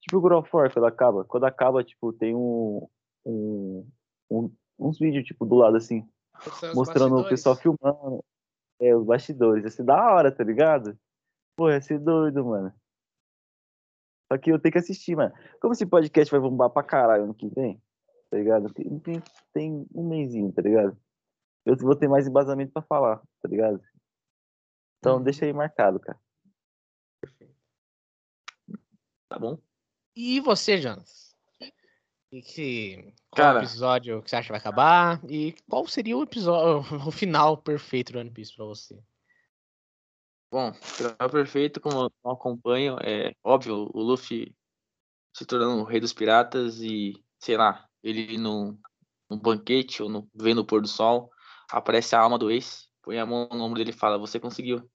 [0.00, 1.24] Tipo o God of War, quando acaba.
[1.24, 2.88] Quando acaba, tipo, tem um,
[3.24, 3.86] um,
[4.30, 6.06] um- uns vídeos, tipo, do lado, assim,
[6.74, 8.24] mostrando o pessoal filmando.
[8.80, 9.62] É, os bastidores.
[9.64, 10.98] Ia ser da hora, tá ligado?
[11.56, 12.72] Pô, ia ser doido, mano.
[14.32, 15.32] Só que eu tenho que assistir, mano.
[15.60, 17.80] Como esse podcast vai bombar pra caralho ano que vem,
[18.30, 18.72] tá ligado?
[18.72, 20.96] Tem, tem, tem um mêsinho, tá ligado?
[21.64, 23.80] Eu vou ter mais embasamento pra falar, tá ligado?
[25.02, 25.22] Então Uhum.
[25.24, 26.16] deixa aí marcado, cara.
[29.28, 29.58] Tá bom?
[30.14, 31.36] E você, Jonas?
[32.30, 33.58] E que, qual Cara.
[33.58, 35.20] episódio que você acha que vai acabar?
[35.28, 38.96] E qual seria o episódio, o final perfeito do One Piece pra você?
[40.52, 44.54] Bom, final perfeito, como eu acompanho, é óbvio, o Luffy
[45.34, 48.78] se tornando o rei dos piratas e, sei lá, ele num,
[49.28, 51.32] num banquete ou no, vendo o pôr do sol,
[51.68, 54.88] aparece a alma do Ace, põe a mão no ombro dele e fala, você conseguiu.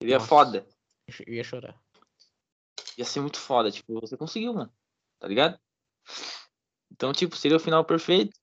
[0.00, 0.28] Seria Nossa.
[0.28, 0.66] foda.
[1.26, 1.78] Eu ia chorar.
[2.96, 4.72] Ia ser muito foda, tipo, você conseguiu, mano.
[5.18, 5.58] Tá ligado?
[6.92, 8.38] Então, tipo, seria o final perfeito.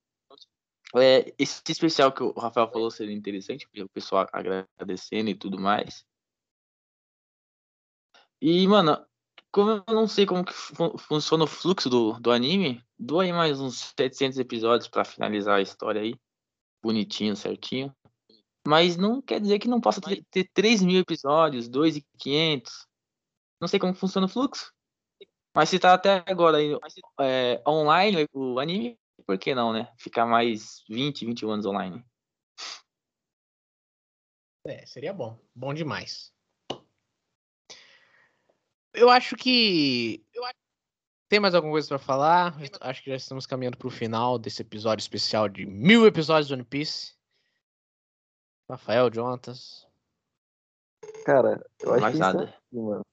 [0.96, 5.58] É, esse especial que o Rafael falou seria interessante, porque o pessoal agradecendo e tudo
[5.58, 6.06] mais.
[8.42, 9.06] E, mano,
[9.52, 13.32] como eu não sei como que fu- funciona o fluxo do, do anime, dou aí
[13.32, 16.16] mais uns 700 episódios pra finalizar a história aí.
[16.84, 17.96] Bonitinho, certinho.
[18.68, 22.88] Mas não quer dizer que não possa ter, ter 3 mil episódios, 2,500.
[23.60, 24.72] Não sei como funciona o fluxo.
[25.56, 26.78] Mas se tá até agora aí,
[27.20, 29.92] é, online o anime, por que não, né?
[29.98, 32.04] Ficar mais 20, 21 anos online.
[34.66, 35.40] É, seria bom.
[35.56, 36.32] Bom demais.
[38.94, 40.24] Eu acho que.
[40.34, 40.56] eu acho-
[41.30, 42.56] Tem mais alguma coisa pra falar?
[42.82, 46.64] Acho que já estamos caminhando pro final desse episódio especial de mil episódios de One
[46.64, 47.16] Piece.
[48.72, 49.86] Rafael, Jontas.
[51.26, 52.44] Cara, eu acho Mais que isso nada.
[52.44, 53.02] é aqui, mano.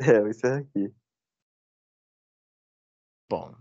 [0.00, 0.94] É, isso é aqui.
[3.28, 3.52] Bom.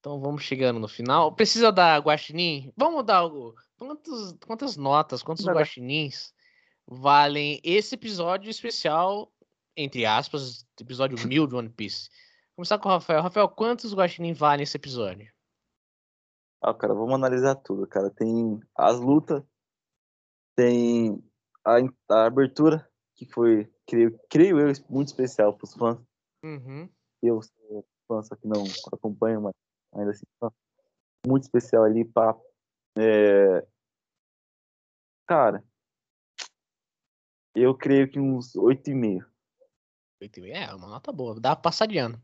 [0.00, 1.34] Então vamos chegando no final.
[1.34, 2.72] Precisa dar guaxinim?
[2.74, 3.54] Vamos dar algo.
[3.76, 5.52] Quantos, quantas notas, quantos dar.
[5.52, 6.32] guaxinins
[6.86, 9.30] valem esse episódio especial,
[9.76, 12.08] entre aspas, episódio 1000 de One Piece?
[12.54, 13.20] Começar com o Rafael.
[13.20, 15.30] Rafael, quantos guaxinim valem esse episódio?
[16.62, 18.10] Ah, cara, vamos analisar tudo, cara.
[18.10, 19.42] Tem as lutas,
[20.56, 21.22] tem
[21.64, 21.76] a,
[22.14, 25.98] a abertura, que foi, creio, creio eu, muito especial para os fãs.
[26.42, 26.88] Uhum.
[27.22, 29.52] Eu sou fã, só que não acompanho, mas
[29.94, 30.50] ainda assim, fã.
[31.26, 32.36] muito especial ali para.
[32.98, 33.66] É...
[35.28, 35.62] Cara,
[37.54, 39.24] eu creio que uns 8,5.
[40.22, 42.20] 8,5 é uma nota boa, dá pra passar de ano.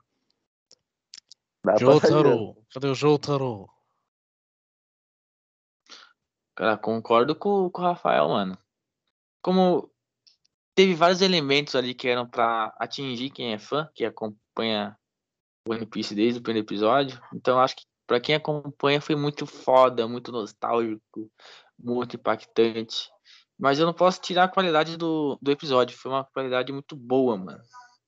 [1.65, 2.29] Dá pra passar de ano.
[2.29, 3.82] Jotaro, cadê o Jotaro?
[6.55, 8.59] Cara, concordo com, com o Rafael, mano.
[9.43, 9.91] Como
[10.75, 14.97] teve vários elementos ali que eram pra atingir quem é fã, que acompanha
[15.67, 17.21] o One Piece desde o primeiro episódio.
[17.35, 21.31] Então acho que pra quem acompanha foi muito foda, muito nostálgico,
[21.79, 23.11] muito impactante.
[23.59, 25.97] Mas eu não posso tirar a qualidade do, do episódio.
[25.97, 27.63] Foi uma qualidade muito boa, mano.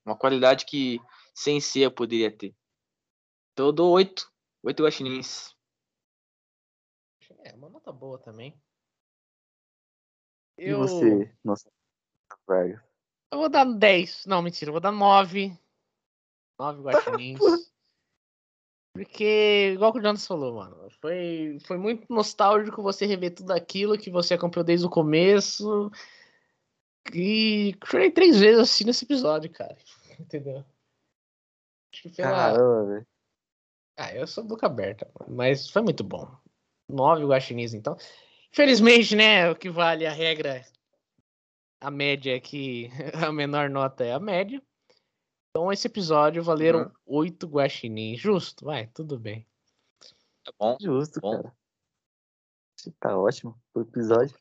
[0.05, 1.01] Uma qualidade que
[1.35, 2.55] sem ser eu poderia ter.
[3.53, 4.31] Então eu dou oito.
[4.63, 5.54] Oito guaxinins.
[7.45, 8.59] É, uma nota boa também.
[10.57, 11.71] E você, nossa,
[12.49, 12.83] velho?
[13.31, 14.25] Eu vou dar 10.
[14.25, 15.55] Não, mentira, eu vou dar 9.
[16.59, 17.39] 9 guaxinins.
[18.97, 23.99] Porque, igual que o Jonas falou, mano, foi, foi muito nostálgico você rever tudo aquilo
[23.99, 25.91] que você acompanhou desde o começo.
[27.13, 29.77] E chorei três vezes assim nesse episódio, cara.
[30.19, 30.65] Entendeu?
[31.93, 32.31] Acho que pela...
[32.31, 33.07] Caramba, velho.
[33.97, 36.44] Ah, eu sou boca aberta, mas foi muito bom.
[36.89, 37.97] Nove guaxinins, então.
[38.53, 40.65] Infelizmente, né, o que vale a regra,
[41.81, 42.89] a média é que
[43.29, 44.63] a menor nota é a média.
[45.51, 46.93] Então, esse episódio valeram Uhum.
[47.07, 48.21] oito guaxinins.
[48.21, 49.47] Justo, vai, tudo bem.
[50.45, 50.77] Tá bom?
[50.81, 51.31] Justo, Bom.
[51.37, 51.55] cara.
[53.01, 54.37] Tá ótimo o episódio.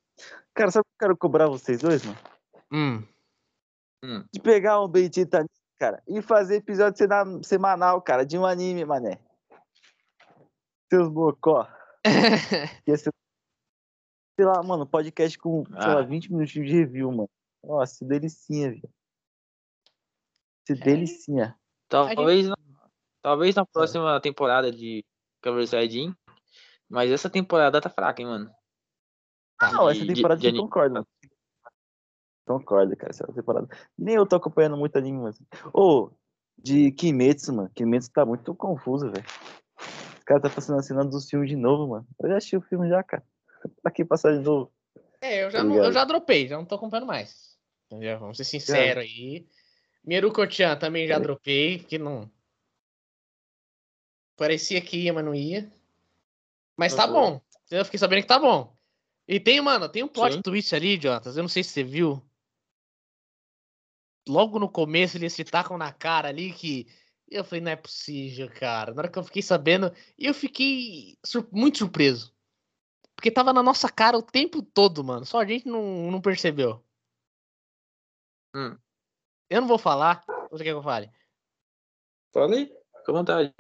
[0.54, 2.18] Cara, sabe o que eu quero cobrar vocês dois, mano?
[2.72, 3.08] Hum.
[4.04, 4.26] Hum.
[4.34, 6.98] De pegar um Bendita anime, cara, e fazer episódio
[7.44, 9.18] semanal, cara, de um anime, mané.
[10.92, 11.68] Seus bocó.
[12.88, 13.14] Ia ser,
[14.38, 16.04] sei lá, mano, podcast com, sei lá, Ah.
[16.04, 17.30] 20 minutinhos de review, mano.
[17.64, 18.90] Nossa, delicinha, velho.
[20.66, 20.76] Que É.
[20.76, 21.58] delicinha.
[21.90, 22.56] Talvez, na-
[23.22, 25.06] talvez na próxima temporada de
[25.44, 26.14] Cover Saiyajin.
[26.90, 28.52] Mas essa temporada tá fraca, hein, mano.
[29.62, 31.08] Ah, não, essa de- de- temporada de eu concordo, mano.
[32.46, 33.68] Concordo, cara, essa temporada.
[33.98, 35.36] Nem eu tô acompanhando muito anime, mano.
[35.74, 36.12] Ô,
[36.58, 37.70] de Kimetsu, mano.
[37.74, 39.26] Kimetsu tá muito confuso, velho.
[40.24, 42.08] Os caras tá passando a cena dos filmes de novo, mano.
[42.18, 43.22] Eu já assisti o filme já, cara.
[43.84, 44.72] Pra que passar de novo?
[45.20, 47.58] É, eu já, Tá não, eu já dropei, já não tô acompanhando mais.
[47.88, 48.20] Entendeu?
[48.20, 49.46] Vamos ser sinceros aí.
[50.02, 51.20] Miruko-chan também já É.
[51.20, 52.32] dropei, porque não.
[54.38, 55.70] Parecia que ia, mas não ia.
[56.78, 57.42] Mas tá bom.
[57.70, 58.74] Eu fiquei sabendo que tá bom.
[59.28, 60.42] E tem, mano, tem um plot Sim.
[60.42, 61.36] twist ali, Jonas.
[61.36, 62.24] Eu não sei se você viu.
[64.28, 66.88] Logo no começo eles se tacam na cara ali que.
[67.30, 68.94] Eu falei, não é possível, cara.
[68.94, 72.34] Na hora que eu fiquei sabendo, eu fiquei sur- muito surpreso.
[73.16, 75.26] Porque tava na nossa cara o tempo todo, mano.
[75.26, 76.84] Só a gente não, não percebeu.
[78.56, 78.78] Hum.
[79.50, 80.24] Eu não vou falar.
[80.52, 81.10] Você quer que eu fale?
[82.34, 83.54] Fala aí, fica à vontade.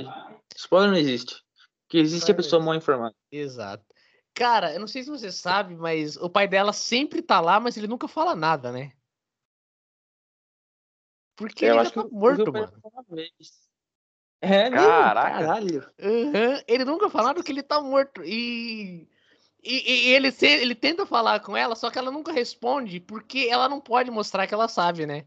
[0.55, 1.43] Spoiler não existe.
[1.88, 3.16] Que existe a Spoiler pessoa mal informada.
[3.32, 3.86] Exato.
[4.34, 7.78] Cara, eu não sei se você sabe, mas o pai dela sempre tá lá, mas
[7.78, 8.91] ele nunca fala nada, né?
[11.36, 12.71] Porque ele já tá eu morto, mano.
[14.41, 14.88] É mesmo?
[14.88, 15.29] Caraca.
[15.39, 15.91] Caralho.
[15.99, 18.21] Aham, Ele nunca fala nada que ele tá morto.
[18.23, 19.07] E,
[19.63, 23.47] e, e ele, se- ele tenta falar com ela, só que ela nunca responde, porque
[23.49, 25.25] ela não pode mostrar que ela sabe, né?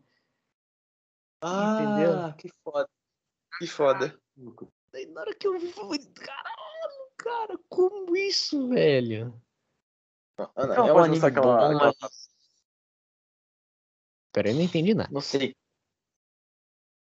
[1.42, 2.18] Entendeu?
[2.18, 2.88] Ah, que foda.
[3.58, 4.20] Que foda.
[4.92, 9.40] Daí na hora que eu vi, eu falei, caralho, cara, como isso, velho?
[10.38, 12.28] Não, Não, é um anime aquela- bom, aquela- mas
[14.32, 15.08] Pera, eu não entendi nada.
[15.10, 15.56] não sei.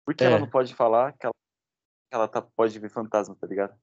[0.06, 0.28] Por que É.
[0.28, 1.34] ela não pode falar que ela,
[2.10, 3.78] que ela tá, pode ver fantasma, tá ligado?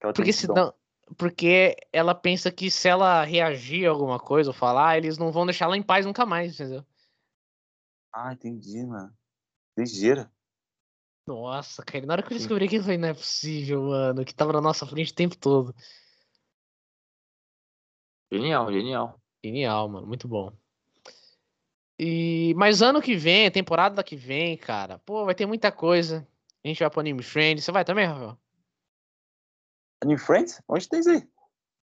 [0.00, 0.74] Que Porque senão.
[1.16, 5.46] Porque ela pensa que se ela reagir a alguma coisa ou falar, eles não vão
[5.46, 6.84] deixar ela em paz nunca mais, entendeu?
[8.12, 9.10] Ah, entendi, mano.
[9.76, 10.30] Ligeira.
[11.26, 14.52] Nossa, cara, na hora que eu descobri eu falei, não é possível, mano, que tava
[14.52, 15.74] na nossa frente o tempo todo.
[18.30, 19.20] Genial, genial.
[19.44, 20.52] Genial, mano, muito bom.
[21.98, 26.26] E mas ano que vem, temporada que vem, cara, pô, vai ter muita coisa.
[26.64, 27.60] A gente vai pro Anime Friend.
[27.60, 28.38] Você vai também, Rafael?
[30.02, 30.62] Anime Friends?
[30.68, 31.28] Onde tem isso aí?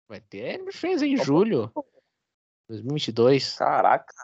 [0.08, 1.72] Vai ter Anime Friends em julho
[2.68, 3.56] 2022.
[3.56, 4.14] Caraca.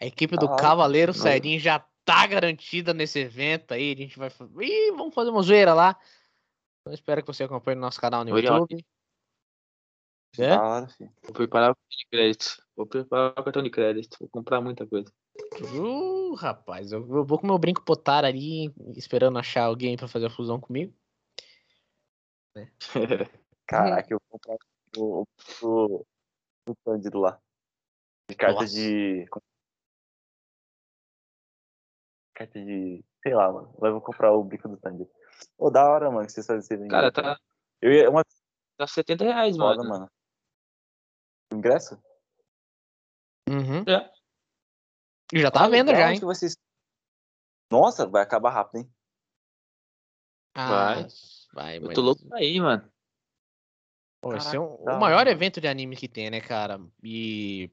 [0.00, 1.12] A equipe do Ah, Cavaleiro.
[1.12, 3.92] Saiyajin já tá garantida nesse evento aí.
[3.92, 4.30] A gente vai.
[4.60, 5.98] Ih, vamos fazer uma zoeira lá.
[6.80, 8.86] Então espero que você acompanhe no nosso canal no Olha, YouTube.
[10.38, 10.48] É?
[10.48, 11.12] Da hora, filho.
[11.22, 12.62] Vou preparar o cartão de crédito.
[12.80, 14.16] Vou preparar o cartão de crédito.
[14.18, 15.12] Vou comprar muita coisa.
[15.74, 20.30] Uh, rapaz, eu, vou com meu brinco potar ali, esperando achar alguém pra fazer a
[20.30, 20.94] fusão comigo.
[23.66, 24.56] Caraca, eu vou comprar
[24.96, 25.26] o,
[25.62, 26.06] o,
[26.70, 27.38] o Cândido lá.
[28.30, 28.72] De carta Nossa.
[28.72, 29.26] de.
[32.32, 33.04] carta de.
[33.22, 33.74] Sei lá, mano.
[33.82, 35.06] Eu vou comprar o bico do Thunder.
[35.58, 36.88] Ô, da hora, mano, que vocês fazem esse.
[36.88, 37.38] Cara, tá,
[37.82, 38.08] Eu ia.
[38.08, 38.24] Uma
[38.78, 39.90] tá 70 reais, foda, mano.
[39.90, 40.10] mano.
[41.52, 42.02] Ingresso?
[43.50, 43.84] Uhum.
[43.86, 44.10] É.
[45.32, 46.18] E já tá à venda já, hein?
[46.18, 46.56] que vocês...
[47.70, 48.92] Nossa, vai acabar rápido, hein?
[50.54, 51.06] Ah,
[51.54, 52.90] vai, Eu mas- tô louco pra ir, mano.
[54.20, 56.80] Pô, esse é um- o maior evento de anime que tem, né, cara?
[57.02, 57.70] E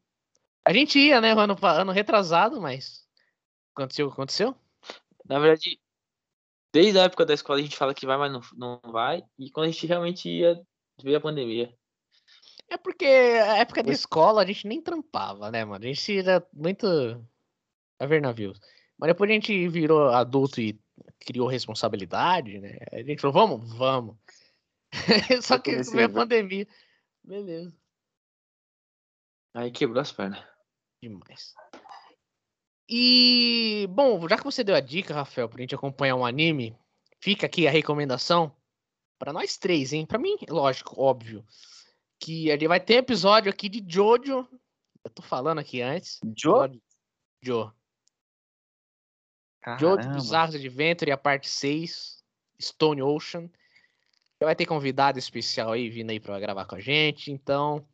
[0.66, 3.08] a gente ia, né, ano, ano retrasado, mas
[3.76, 4.56] aconteceu o que aconteceu.
[5.26, 5.80] Na verdade,
[6.74, 8.42] desde a época da escola a gente fala que vai, mas não,
[8.82, 9.24] não vai.
[9.38, 10.62] E quando a gente realmente ia,
[11.02, 11.76] veio a pandemia.
[12.70, 15.84] É porque a época Pois- escola a gente nem trampava, né, mano?
[15.86, 16.86] A gente era muito
[18.00, 18.60] a ver navios.
[18.98, 20.80] Mas depois a gente virou adulto e
[21.20, 22.78] criou responsabilidade, né?
[22.92, 23.74] A gente falou, vamos?
[23.78, 24.18] Vamos.
[25.42, 26.14] Só que veio a ver.
[26.14, 26.68] pandemia.
[27.24, 27.74] Beleza.
[29.54, 30.44] Aí quebrou as pernas.
[31.02, 31.54] Demais.
[32.90, 36.76] E, bom, já que você deu a dica, Rafael, pra gente acompanhar um anime,
[37.20, 38.56] fica aqui a recomendação
[39.20, 40.06] pra nós três, hein?
[40.06, 41.46] Pra mim, lógico, óbvio,
[42.20, 44.48] que a gente vai ter episódio aqui de Jojo.
[45.04, 46.20] Eu tô falando aqui antes.
[46.38, 46.54] Joe?
[46.66, 46.82] Episódio-
[47.44, 47.72] Jo.
[49.80, 50.14] Jojo Caramba.
[50.16, 52.24] Bizarros Adventure, a parte 6,
[52.62, 53.50] Stone Ocean.
[54.40, 57.86] Vai ter convidado especial aí vindo aí pra gravar com a gente, então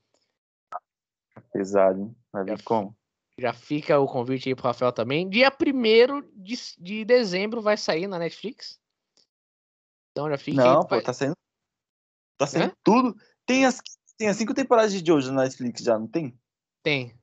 [1.52, 2.16] Pesado, hein?
[2.32, 2.96] Vai ver como?
[3.40, 5.28] Já fica o convite aí pro Rafael também.
[5.30, 8.80] Dia 1 de, de dezembro vai sair na Netflix.
[10.12, 10.84] Então já fica Não, aí.
[10.84, 11.36] pô, vai- tá saindo.
[12.38, 13.16] Tá saindo tudo.
[13.48, 13.80] Tem as,
[14.24, 16.40] tem as cinco temporadas de Jojo na Netflix já, não tem?
[16.82, 17.14] Tem.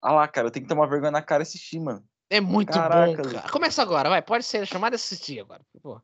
[0.00, 2.08] Ah lá, cara, eu tenho que tomar vergonha na cara e assistir, mano.
[2.30, 3.50] É muito Caraca, bom, cara.
[3.50, 4.22] Começa agora, vai.
[4.22, 5.60] Pode ser chamada assistir agora.
[5.82, 6.00] Pô,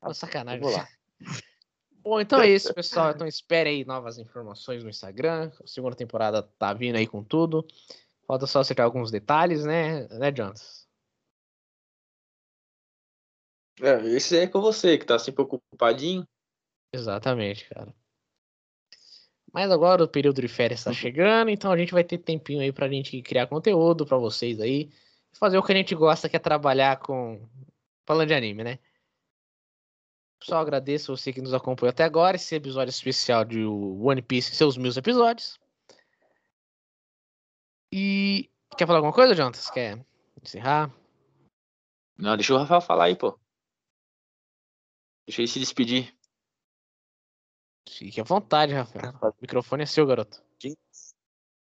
[0.00, 0.60] Pô, Eu sacanagem.
[0.60, 0.86] vou lá.
[2.04, 3.10] Bom, então é isso, pessoal.
[3.16, 5.50] Então espere aí novas informações no Instagram.
[5.60, 7.66] A segunda temporada tá vindo aí com tudo.
[8.28, 10.06] Falta só acertar alguns detalhes, né?
[10.08, 10.86] Né, Jonas?
[13.80, 16.24] É, esse é com você, que tá sempre ocupadinho.
[16.92, 17.92] Exatamente, cara.
[19.54, 22.72] Mas agora o período de férias está chegando, então a gente vai ter tempinho aí
[22.72, 24.90] pra gente criar conteúdo pra vocês aí.
[25.38, 27.40] Fazer o que a gente gosta, que é trabalhar com.
[28.04, 28.80] Falando de anime, né?
[30.40, 32.34] Pessoal, agradeço você que nos acompanhou até agora.
[32.34, 35.56] Esse episódio especial de One Piece, seus mil episódios.
[37.92, 38.50] E.
[38.76, 39.70] Quer falar alguma coisa, Jontas?
[39.70, 40.04] Quer
[40.42, 40.92] encerrar?
[42.18, 43.38] Não, deixa o Rafael falar aí, pô.
[45.28, 46.12] Deixa ele se despedir.
[47.88, 49.14] Fique à vontade, Rafael.
[49.22, 50.42] O microfone é seu, garoto.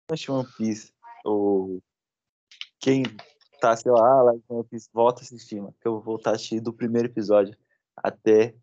[0.09, 0.93] Assiste One Piece.
[1.25, 1.81] Ou
[2.79, 3.03] quem
[3.59, 5.75] tá, sei lá, lá em One Piece, volta a assistir, mano.
[5.81, 7.57] Que eu vou voltar a assistir do primeiro episódio
[7.95, 8.55] até.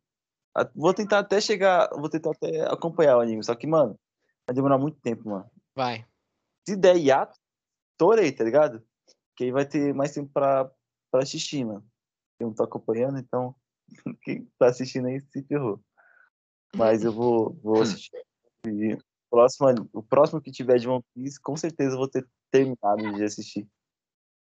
[0.74, 1.88] Vou tentar até chegar.
[1.90, 3.42] Vou tentar até acompanhar o anime.
[3.44, 3.98] Só que, mano,
[4.46, 5.50] vai demorar muito tempo, mano.
[5.74, 6.06] Vai.
[6.68, 7.38] Se der hiato,
[7.96, 8.82] torei, tá ligado?
[9.36, 10.70] Que aí vai ter mais tempo pra,
[11.10, 11.84] pra assistir, mano.
[12.38, 13.54] Eu não tô acompanhando, então
[14.22, 15.80] quem tá assistindo aí se ferrou.
[16.76, 18.24] Mas eu vou, vou assistir.
[18.66, 18.98] E o
[19.30, 23.24] próximo, o próximo que tiver de One Piece, com certeza eu vou ter terminado de
[23.24, 23.66] assistir.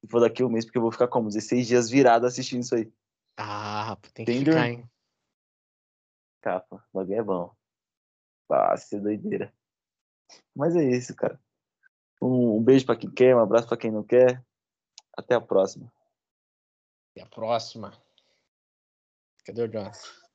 [0.01, 1.27] Se for daqui a um mês, porque eu vou ficar como?
[1.27, 2.91] 16 dias virado assistindo isso aí.
[3.37, 4.89] Ah, tem que Tem ficar, hein?
[6.41, 7.55] Capa, o bagulho é bom.
[8.47, 9.53] Fácil, é doideira.
[10.55, 11.39] Mas é isso, cara.
[12.21, 14.43] Um, um beijo pra quem quer, um abraço pra quem não quer.
[15.17, 15.91] Até a próxima.
[17.15, 17.91] E a próxima.
[19.45, 20.28] Cadê o Jonas?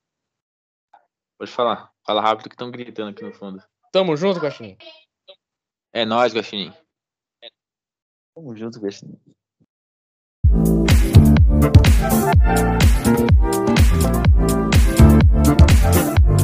[1.44, 1.92] Pode falar.
[2.06, 3.62] Fala rápido que estão gritando aqui no fundo.
[3.92, 4.78] Tamo junto, Guaxinim.
[5.92, 6.72] É nóis, Guaxinim.
[8.34, 9.20] Tamo junto, Gostinho.
[15.82, 16.43] Thank